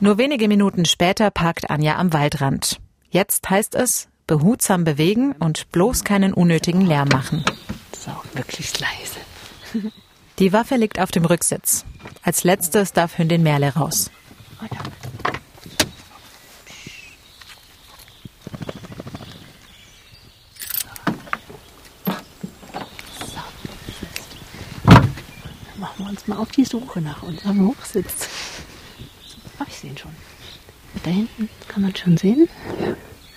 Nur 0.00 0.18
wenige 0.18 0.46
Minuten 0.46 0.84
später 0.84 1.30
parkt 1.30 1.70
Anja 1.70 1.96
am 1.96 2.12
Waldrand. 2.12 2.78
Jetzt 3.10 3.50
heißt 3.50 3.74
es, 3.74 4.08
behutsam 4.26 4.84
bewegen 4.84 5.32
und 5.32 5.70
bloß 5.72 6.04
keinen 6.04 6.32
unnötigen 6.32 6.86
Lärm 6.86 7.08
machen. 7.08 7.44
So, 7.98 8.12
wirklich 8.34 8.72
leise. 8.78 9.90
Die 10.38 10.52
Waffe 10.52 10.76
liegt 10.76 11.00
auf 11.00 11.10
dem 11.10 11.24
Rücksitz. 11.24 11.84
Als 12.22 12.44
letztes 12.44 12.92
darf 12.92 13.18
Hündin 13.18 13.42
Merle 13.42 13.74
raus. 13.74 14.08
Oh, 25.80 26.08
uns 26.08 26.28
mal 26.28 26.38
auf 26.38 26.52
die 26.52 26.64
Suche 26.64 27.00
nach 27.00 27.24
unserem 27.24 27.66
Hochsitz. 27.66 28.28
Ach, 29.58 29.66
ich 29.66 29.78
sehe 29.78 29.90
ihn 29.90 29.98
schon. 29.98 30.14
Da 31.02 31.10
hinten 31.10 31.48
kann 31.66 31.82
man 31.82 31.96
schon 31.96 32.16
sehen. 32.16 32.48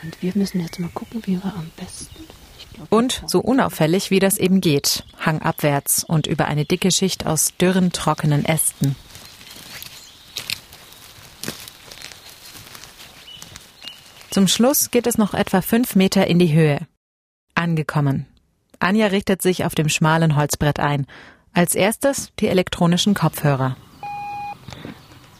Und 0.03 0.21
wir 0.21 0.33
müssen 0.35 0.61
jetzt 0.61 0.79
mal 0.79 0.91
gucken, 0.93 1.23
wie 1.25 1.43
wir 1.43 1.53
am 1.55 1.71
besten. 1.77 2.25
Und 2.89 3.23
so 3.27 3.39
unauffällig, 3.39 4.11
wie 4.11 4.19
das 4.19 4.37
eben 4.37 4.61
geht, 4.61 5.03
hangabwärts 5.23 6.03
und 6.03 6.27
über 6.27 6.45
eine 6.45 6.65
dicke 6.65 6.91
Schicht 6.91 7.25
aus 7.25 7.53
dürren, 7.59 7.91
trockenen 7.91 8.45
Ästen. 8.45 8.95
Zum 14.29 14.47
Schluss 14.47 14.91
geht 14.91 15.07
es 15.07 15.17
noch 15.17 15.33
etwa 15.33 15.61
fünf 15.61 15.95
Meter 15.95 16.25
in 16.27 16.39
die 16.39 16.53
Höhe. 16.53 16.87
Angekommen. 17.53 18.27
Anja 18.79 19.07
richtet 19.07 19.41
sich 19.41 19.65
auf 19.65 19.75
dem 19.75 19.89
schmalen 19.89 20.35
Holzbrett 20.35 20.79
ein 20.79 21.05
als 21.53 21.75
erstes 21.75 22.31
die 22.39 22.47
elektronischen 22.47 23.13
Kopfhörer. 23.13 23.75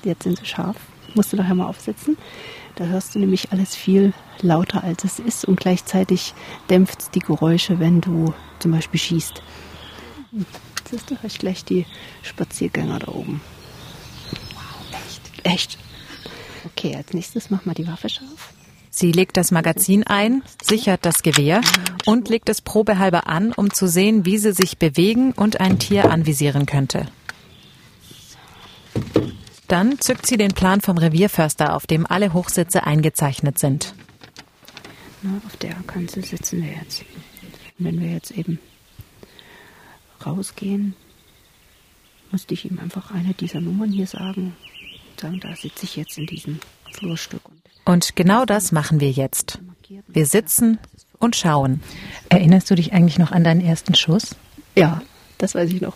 Jetzt 0.03 0.23
sind 0.23 0.37
sie 0.37 0.45
scharf. 0.45 0.75
Musst 1.13 1.31
du 1.31 1.37
nachher 1.37 1.55
mal 1.55 1.67
aufsetzen. 1.67 2.17
Da 2.81 2.87
hörst 2.87 3.13
du 3.13 3.19
nämlich 3.19 3.51
alles 3.51 3.75
viel 3.75 4.11
lauter, 4.41 4.83
als 4.83 5.03
es 5.03 5.19
ist 5.19 5.45
und 5.45 5.59
gleichzeitig 5.59 6.33
dämpft 6.67 6.99
es 6.99 7.11
die 7.11 7.19
Geräusche, 7.19 7.79
wenn 7.79 8.01
du 8.01 8.33
zum 8.57 8.71
Beispiel 8.71 8.99
schießt. 8.99 9.43
Siehst 10.89 11.11
du, 11.11 11.15
hörst 11.21 11.37
gleich 11.37 11.63
die 11.63 11.85
Spaziergänger 12.23 12.97
da 12.97 13.09
oben. 13.09 13.39
Wow, 14.55 14.99
echt? 15.05 15.45
Echt. 15.45 15.77
Okay, 16.65 16.95
als 16.95 17.13
nächstes 17.13 17.51
machen 17.51 17.69
wir 17.69 17.75
die 17.75 17.85
Waffe 17.85 18.09
scharf. 18.09 18.51
Sie 18.89 19.11
legt 19.11 19.37
das 19.37 19.51
Magazin 19.51 20.03
ein, 20.07 20.41
sichert 20.63 21.05
das 21.05 21.21
Gewehr 21.21 21.61
und 22.07 22.29
legt 22.29 22.49
es 22.49 22.61
probehalber 22.61 23.27
an, 23.27 23.51
um 23.51 23.71
zu 23.71 23.85
sehen, 23.85 24.25
wie 24.25 24.39
sie 24.39 24.53
sich 24.53 24.79
bewegen 24.79 25.33
und 25.33 25.59
ein 25.59 25.77
Tier 25.77 26.09
anvisieren 26.09 26.65
könnte. 26.65 27.05
Dann 29.71 30.01
zückt 30.01 30.25
sie 30.25 30.35
den 30.35 30.51
Plan 30.51 30.81
vom 30.81 30.97
Revierförster, 30.97 31.77
auf 31.77 31.87
dem 31.87 32.05
alle 32.05 32.33
Hochsitze 32.33 32.83
eingezeichnet 32.83 33.57
sind. 33.57 33.93
Na, 35.21 35.39
auf 35.47 35.55
der 35.55 35.75
Kanzel 35.87 36.25
sitzen 36.25 36.61
wir 36.61 36.73
jetzt. 36.73 37.05
wenn 37.77 38.01
wir 38.01 38.11
jetzt 38.11 38.31
eben 38.31 38.59
rausgehen, 40.25 40.93
musste 42.33 42.53
ich 42.53 42.69
ihm 42.69 42.79
einfach 42.79 43.11
eine 43.11 43.33
dieser 43.33 43.61
Nummern 43.61 43.91
hier 43.91 44.07
sagen. 44.07 44.57
Und 45.23 45.41
da 45.41 45.55
sitze 45.55 45.85
ich 45.85 45.95
jetzt 45.95 46.17
in 46.17 46.25
diesem 46.25 46.59
Flurstück. 46.91 47.43
Und 47.85 48.17
genau 48.17 48.43
das 48.43 48.73
machen 48.73 48.99
wir 48.99 49.11
jetzt. 49.11 49.59
Wir 50.09 50.25
sitzen 50.25 50.79
und 51.17 51.37
schauen. 51.37 51.81
Erinnerst 52.27 52.69
du 52.69 52.75
dich 52.75 52.91
eigentlich 52.91 53.19
noch 53.19 53.31
an 53.31 53.45
deinen 53.45 53.61
ersten 53.61 53.95
Schuss? 53.95 54.35
Ja, 54.75 55.01
das 55.37 55.55
weiß 55.55 55.71
ich 55.71 55.79
noch. 55.79 55.95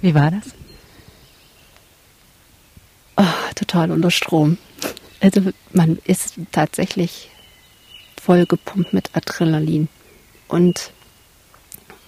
Wie 0.00 0.16
war 0.16 0.32
das? 0.32 0.52
Oh, 3.16 3.24
total 3.54 3.90
unter 3.90 4.10
Strom. 4.10 4.58
Also 5.20 5.40
man 5.72 5.98
ist 6.04 6.34
tatsächlich 6.52 7.30
voll 8.20 8.46
gepumpt 8.46 8.92
mit 8.92 9.10
Adrenalin. 9.14 9.88
Und 10.48 10.92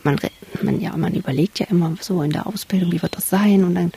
man, 0.03 0.19
man, 0.63 0.81
ja, 0.81 0.97
man 0.97 1.15
überlegt 1.15 1.59
ja 1.59 1.67
immer 1.67 1.95
so 2.01 2.23
in 2.23 2.31
der 2.31 2.47
Ausbildung, 2.47 2.93
wie 2.93 3.03
wird 3.03 3.17
das 3.17 3.29
sein? 3.29 3.65
Und 3.65 3.75
dann 3.75 3.93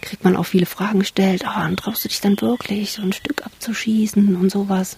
kriegt 0.00 0.24
man 0.24 0.36
auch 0.36 0.44
viele 0.44 0.66
Fragen 0.66 1.00
gestellt. 1.00 1.44
Oh, 1.46 1.74
traust 1.76 2.04
du 2.04 2.08
dich 2.08 2.20
dann 2.20 2.40
wirklich, 2.40 2.92
so 2.92 3.02
ein 3.02 3.12
Stück 3.12 3.44
abzuschießen 3.44 4.36
und 4.36 4.50
sowas? 4.50 4.96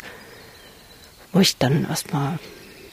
Wo 1.33 1.41
ich 1.41 1.57
dann 1.57 1.87
erstmal 1.89 2.39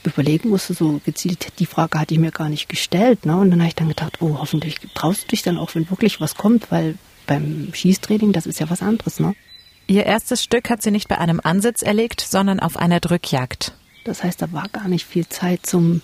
überlegen 0.04 0.50
musste, 0.50 0.74
so 0.74 1.00
gezielt, 1.04 1.58
die 1.58 1.66
Frage 1.66 1.98
hatte 1.98 2.14
ich 2.14 2.20
mir 2.20 2.32
gar 2.32 2.48
nicht 2.48 2.68
gestellt. 2.68 3.24
Ne? 3.26 3.36
Und 3.36 3.50
dann 3.50 3.60
habe 3.60 3.68
ich 3.68 3.74
dann 3.74 3.88
gedacht, 3.88 4.18
oh, 4.20 4.38
hoffentlich 4.38 4.76
traust 4.94 5.24
du 5.24 5.28
dich 5.28 5.42
dann 5.42 5.58
auch, 5.58 5.74
wenn 5.74 5.88
wirklich 5.90 6.20
was 6.20 6.34
kommt, 6.34 6.70
weil 6.70 6.96
beim 7.26 7.70
Schießtraining, 7.72 8.32
das 8.32 8.46
ist 8.46 8.60
ja 8.60 8.70
was 8.70 8.82
anderes. 8.82 9.20
Ne? 9.20 9.34
Ihr 9.86 10.06
erstes 10.06 10.42
Stück 10.42 10.70
hat 10.70 10.82
sie 10.82 10.90
nicht 10.90 11.08
bei 11.08 11.18
einem 11.18 11.40
Ansitz 11.42 11.82
erlegt, 11.82 12.20
sondern 12.20 12.60
auf 12.60 12.76
einer 12.76 13.00
Drückjagd. 13.00 13.72
Das 14.04 14.22
heißt, 14.24 14.42
da 14.42 14.52
war 14.52 14.68
gar 14.68 14.88
nicht 14.88 15.06
viel 15.06 15.28
Zeit 15.28 15.66
zum 15.66 16.02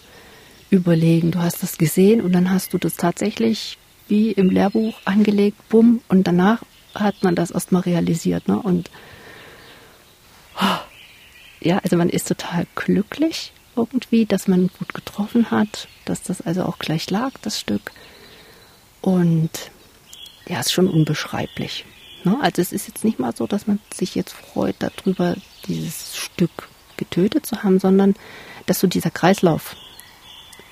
Überlegen. 0.71 1.31
Du 1.31 1.41
hast 1.41 1.63
das 1.63 1.79
gesehen 1.79 2.21
und 2.21 2.33
dann 2.33 2.51
hast 2.51 2.73
du 2.73 2.79
das 2.79 2.97
tatsächlich 2.97 3.79
wie 4.09 4.33
im 4.33 4.51
Lehrbuch 4.51 4.99
angelegt, 5.05 5.57
bumm, 5.69 6.01
und 6.09 6.27
danach 6.27 6.63
hat 6.95 7.23
man 7.23 7.35
das 7.35 7.51
erstmal 7.51 7.83
realisiert. 7.83 8.49
Ne? 8.49 8.59
Und 8.59 8.91
oh, 10.61 10.79
ja, 11.61 11.79
also 11.79 11.97
man 11.97 12.09
ist 12.09 12.29
total 12.29 12.67
glücklich 12.75 13.53
irgendwie, 13.77 14.27
dass 14.27 14.49
man 14.49 14.71
gut 14.79 14.95
getroffen 14.95 15.51
hat, 15.51 15.89
dass 16.05 16.23
das 16.23 16.41
also 16.41 16.65
auch 16.65 16.79
gleich 16.79 17.11
lag, 17.11 17.33
das 17.43 17.61
Stück. 17.61 17.93
Und 19.01 19.71
ja, 20.49 20.61
ist 20.61 20.73
schon 20.73 20.89
unbeschreiblich. 20.89 21.85
Ne? 22.25 22.37
Also 22.41 22.63
es 22.63 22.73
ist 22.73 22.89
jetzt 22.89 23.05
nicht 23.05 23.19
mal 23.19 23.35
so, 23.35 23.47
dass 23.47 23.67
man 23.67 23.79
sich 23.93 24.15
jetzt 24.15 24.33
freut 24.33 24.77
darüber, 24.79 25.35
dieses 25.67 26.17
Stück 26.17 26.69
getötet 26.97 27.47
zu 27.47 27.63
haben, 27.63 27.79
sondern 27.79 28.15
dass 28.67 28.81
so 28.81 28.87
dieser 28.87 29.11
Kreislauf 29.11 29.77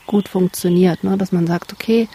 gut 0.07 0.29
funktioniert, 0.29 1.05
ne? 1.05 1.17
dass 1.17 1.33
man 1.33 1.47
sagt, 1.47 1.73
okay, 1.73 2.09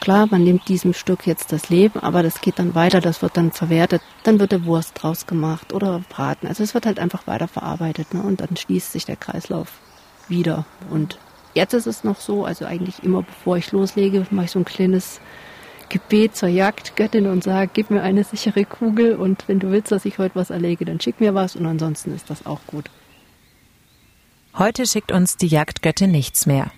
klar, 0.00 0.26
man 0.30 0.44
nimmt 0.44 0.68
diesem 0.68 0.92
Stück 0.92 1.26
jetzt 1.26 1.52
das 1.52 1.68
Leben, 1.68 2.00
aber 2.00 2.22
das 2.22 2.40
geht 2.40 2.58
dann 2.58 2.74
weiter, 2.74 3.00
das 3.00 3.22
wird 3.22 3.36
dann 3.36 3.52
verwertet, 3.52 4.02
dann 4.22 4.38
wird 4.38 4.52
der 4.52 4.64
Wurst 4.64 5.02
draus 5.02 5.26
gemacht 5.26 5.72
oder 5.72 6.02
Braten. 6.08 6.46
Also 6.46 6.62
es 6.62 6.74
wird 6.74 6.86
halt 6.86 6.98
einfach 6.98 7.26
weiterverarbeitet 7.26 8.14
ne? 8.14 8.22
und 8.22 8.40
dann 8.40 8.56
schließt 8.56 8.92
sich 8.92 9.04
der 9.04 9.16
Kreislauf 9.16 9.72
wieder. 10.28 10.64
Und 10.90 11.18
jetzt 11.54 11.74
ist 11.74 11.86
es 11.86 12.04
noch 12.04 12.20
so, 12.20 12.44
also 12.44 12.66
eigentlich 12.66 13.02
immer 13.02 13.22
bevor 13.22 13.56
ich 13.56 13.72
loslege, 13.72 14.26
mache 14.30 14.46
ich 14.46 14.50
so 14.50 14.58
ein 14.58 14.64
kleines 14.64 15.20
Gebet 15.88 16.36
zur 16.36 16.48
Jagdgöttin 16.48 17.26
und 17.26 17.44
sage, 17.44 17.70
gib 17.72 17.90
mir 17.90 18.02
eine 18.02 18.24
sichere 18.24 18.64
Kugel 18.64 19.16
und 19.16 19.48
wenn 19.48 19.58
du 19.58 19.70
willst, 19.70 19.92
dass 19.92 20.04
ich 20.04 20.18
heute 20.18 20.36
was 20.36 20.50
erlege, 20.50 20.84
dann 20.84 21.00
schick 21.00 21.20
mir 21.20 21.34
was 21.34 21.56
und 21.56 21.66
ansonsten 21.66 22.14
ist 22.14 22.30
das 22.30 22.46
auch 22.46 22.60
gut. 22.66 22.90
Heute 24.56 24.86
schickt 24.86 25.12
uns 25.12 25.36
die 25.36 25.48
Jagdgöttin 25.48 26.10
nichts 26.10 26.46
mehr. 26.46 26.70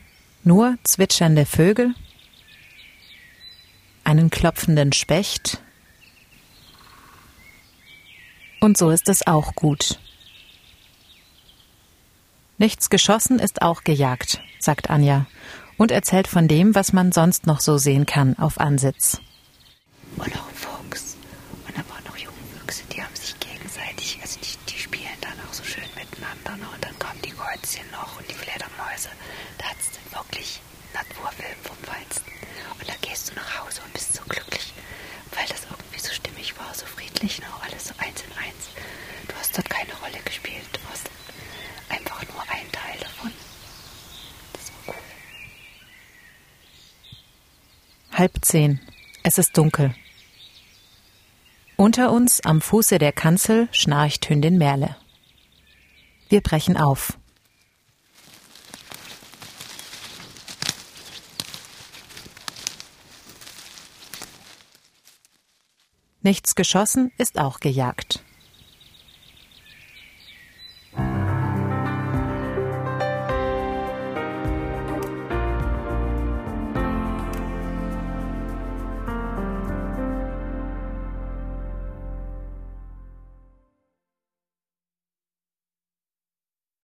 Nur 0.45 0.77
zwitschernde 0.83 1.45
Vögel, 1.45 1.95
einen 4.05 4.31
klopfenden 4.31 4.93
Specht. 4.93 5.61
Und 8.61 8.79
so 8.79 8.91
ist 8.91 9.09
es 9.09 9.27
auch 9.27 9.55
gut. 9.55 9.99
Nichts 12.59 12.89
geschossen 12.89 13.39
ist 13.39 13.61
auch 13.61 13.85
gejagt, 13.85 14.41
sagt 14.59 14.89
Anja 14.89 15.27
und 15.79 15.91
erzählt 15.91 16.29
von 16.29 16.49
dem, 16.49 16.75
was 16.75 16.93
man 16.93 17.13
sonst 17.13 17.47
noch 17.47 17.61
so 17.61 17.79
sehen 17.79 18.07
kann 18.07 18.39
auf 18.39 18.59
Ansitz. 18.61 19.21
Auch 20.19 20.25
ein 20.25 20.33
Fuchs. 20.55 21.17
Und 21.67 21.77
da 21.77 21.83
waren 21.93 22.05
noch 22.05 22.17
Jungwüchse, 22.17 22.83
die 22.93 23.03
haben 23.03 23.15
sich 23.15 23.39
gegenseitig, 23.41 24.19
also 24.23 24.39
die, 24.41 24.73
die 24.73 24.79
spielen 24.79 25.19
dann 25.21 25.39
auch 25.47 25.53
so 25.53 25.65
schön 25.65 25.85
miteinander. 25.95 26.57
Ne? 26.57 26.69
Und 26.75 26.85
dann 26.85 26.99
kommen 26.99 27.21
die 27.25 27.31
Käuzchen 27.31 27.85
noch 27.93 28.19
und 28.19 28.29
die 28.29 28.35
Fledermäuse. 28.35 29.11
Da 29.59 29.67
hat 29.67 29.77
es 29.81 29.91
dann 29.93 30.23
wirklich 30.23 30.61
Naturfilm 30.95 31.59
vom 31.63 31.77
Feinsten. 31.83 32.33
Und 32.81 32.89
da 32.89 32.95
gehst 33.03 33.31
du 33.31 33.35
nach 33.35 33.61
Hause 33.61 33.81
und 33.85 33.93
bist 33.93 34.15
so 34.15 34.23
glücklich, 34.29 34.73
weil 35.35 35.47
das 35.49 35.63
irgendwie 35.71 36.01
so 36.01 36.13
stimmig 36.13 36.57
war, 36.59 36.73
so 36.75 36.87
friedlich, 36.87 37.39
ne? 37.41 37.47
alles 37.63 37.89
so 37.89 37.95
eins 37.99 38.23
in 38.23 38.33
eins. 38.39 38.71
Du 39.29 39.35
hast 39.37 39.57
dort 39.57 39.69
keine 39.69 39.93
Rolle 40.01 40.19
gespielt, 40.25 40.65
du 40.73 40.81
warst 40.89 41.09
einfach 41.89 42.23
nur 42.33 42.43
ein 42.49 42.71
Teil 42.73 42.99
davon. 43.01 43.33
Das 44.53 44.73
war 44.87 44.95
cool. 44.95 45.03
Halb 48.17 48.43
zehn. 48.47 48.81
Es 49.25 49.37
ist 49.37 49.59
dunkel. 49.59 49.95
Unter 51.77 52.13
uns 52.13 52.41
am 52.41 52.63
Fuße 52.63 52.97
der 52.97 53.13
Kanzel 53.13 53.69
schnarcht 53.73 54.31
Hündin 54.31 54.57
Merle. 54.57 54.97
Wir 56.31 56.41
brechen 56.41 56.79
auf. 56.79 57.19
Nichts 66.23 66.55
geschossen 66.55 67.13
ist 67.19 67.39
auch 67.39 67.61
gejagt. 67.61 68.25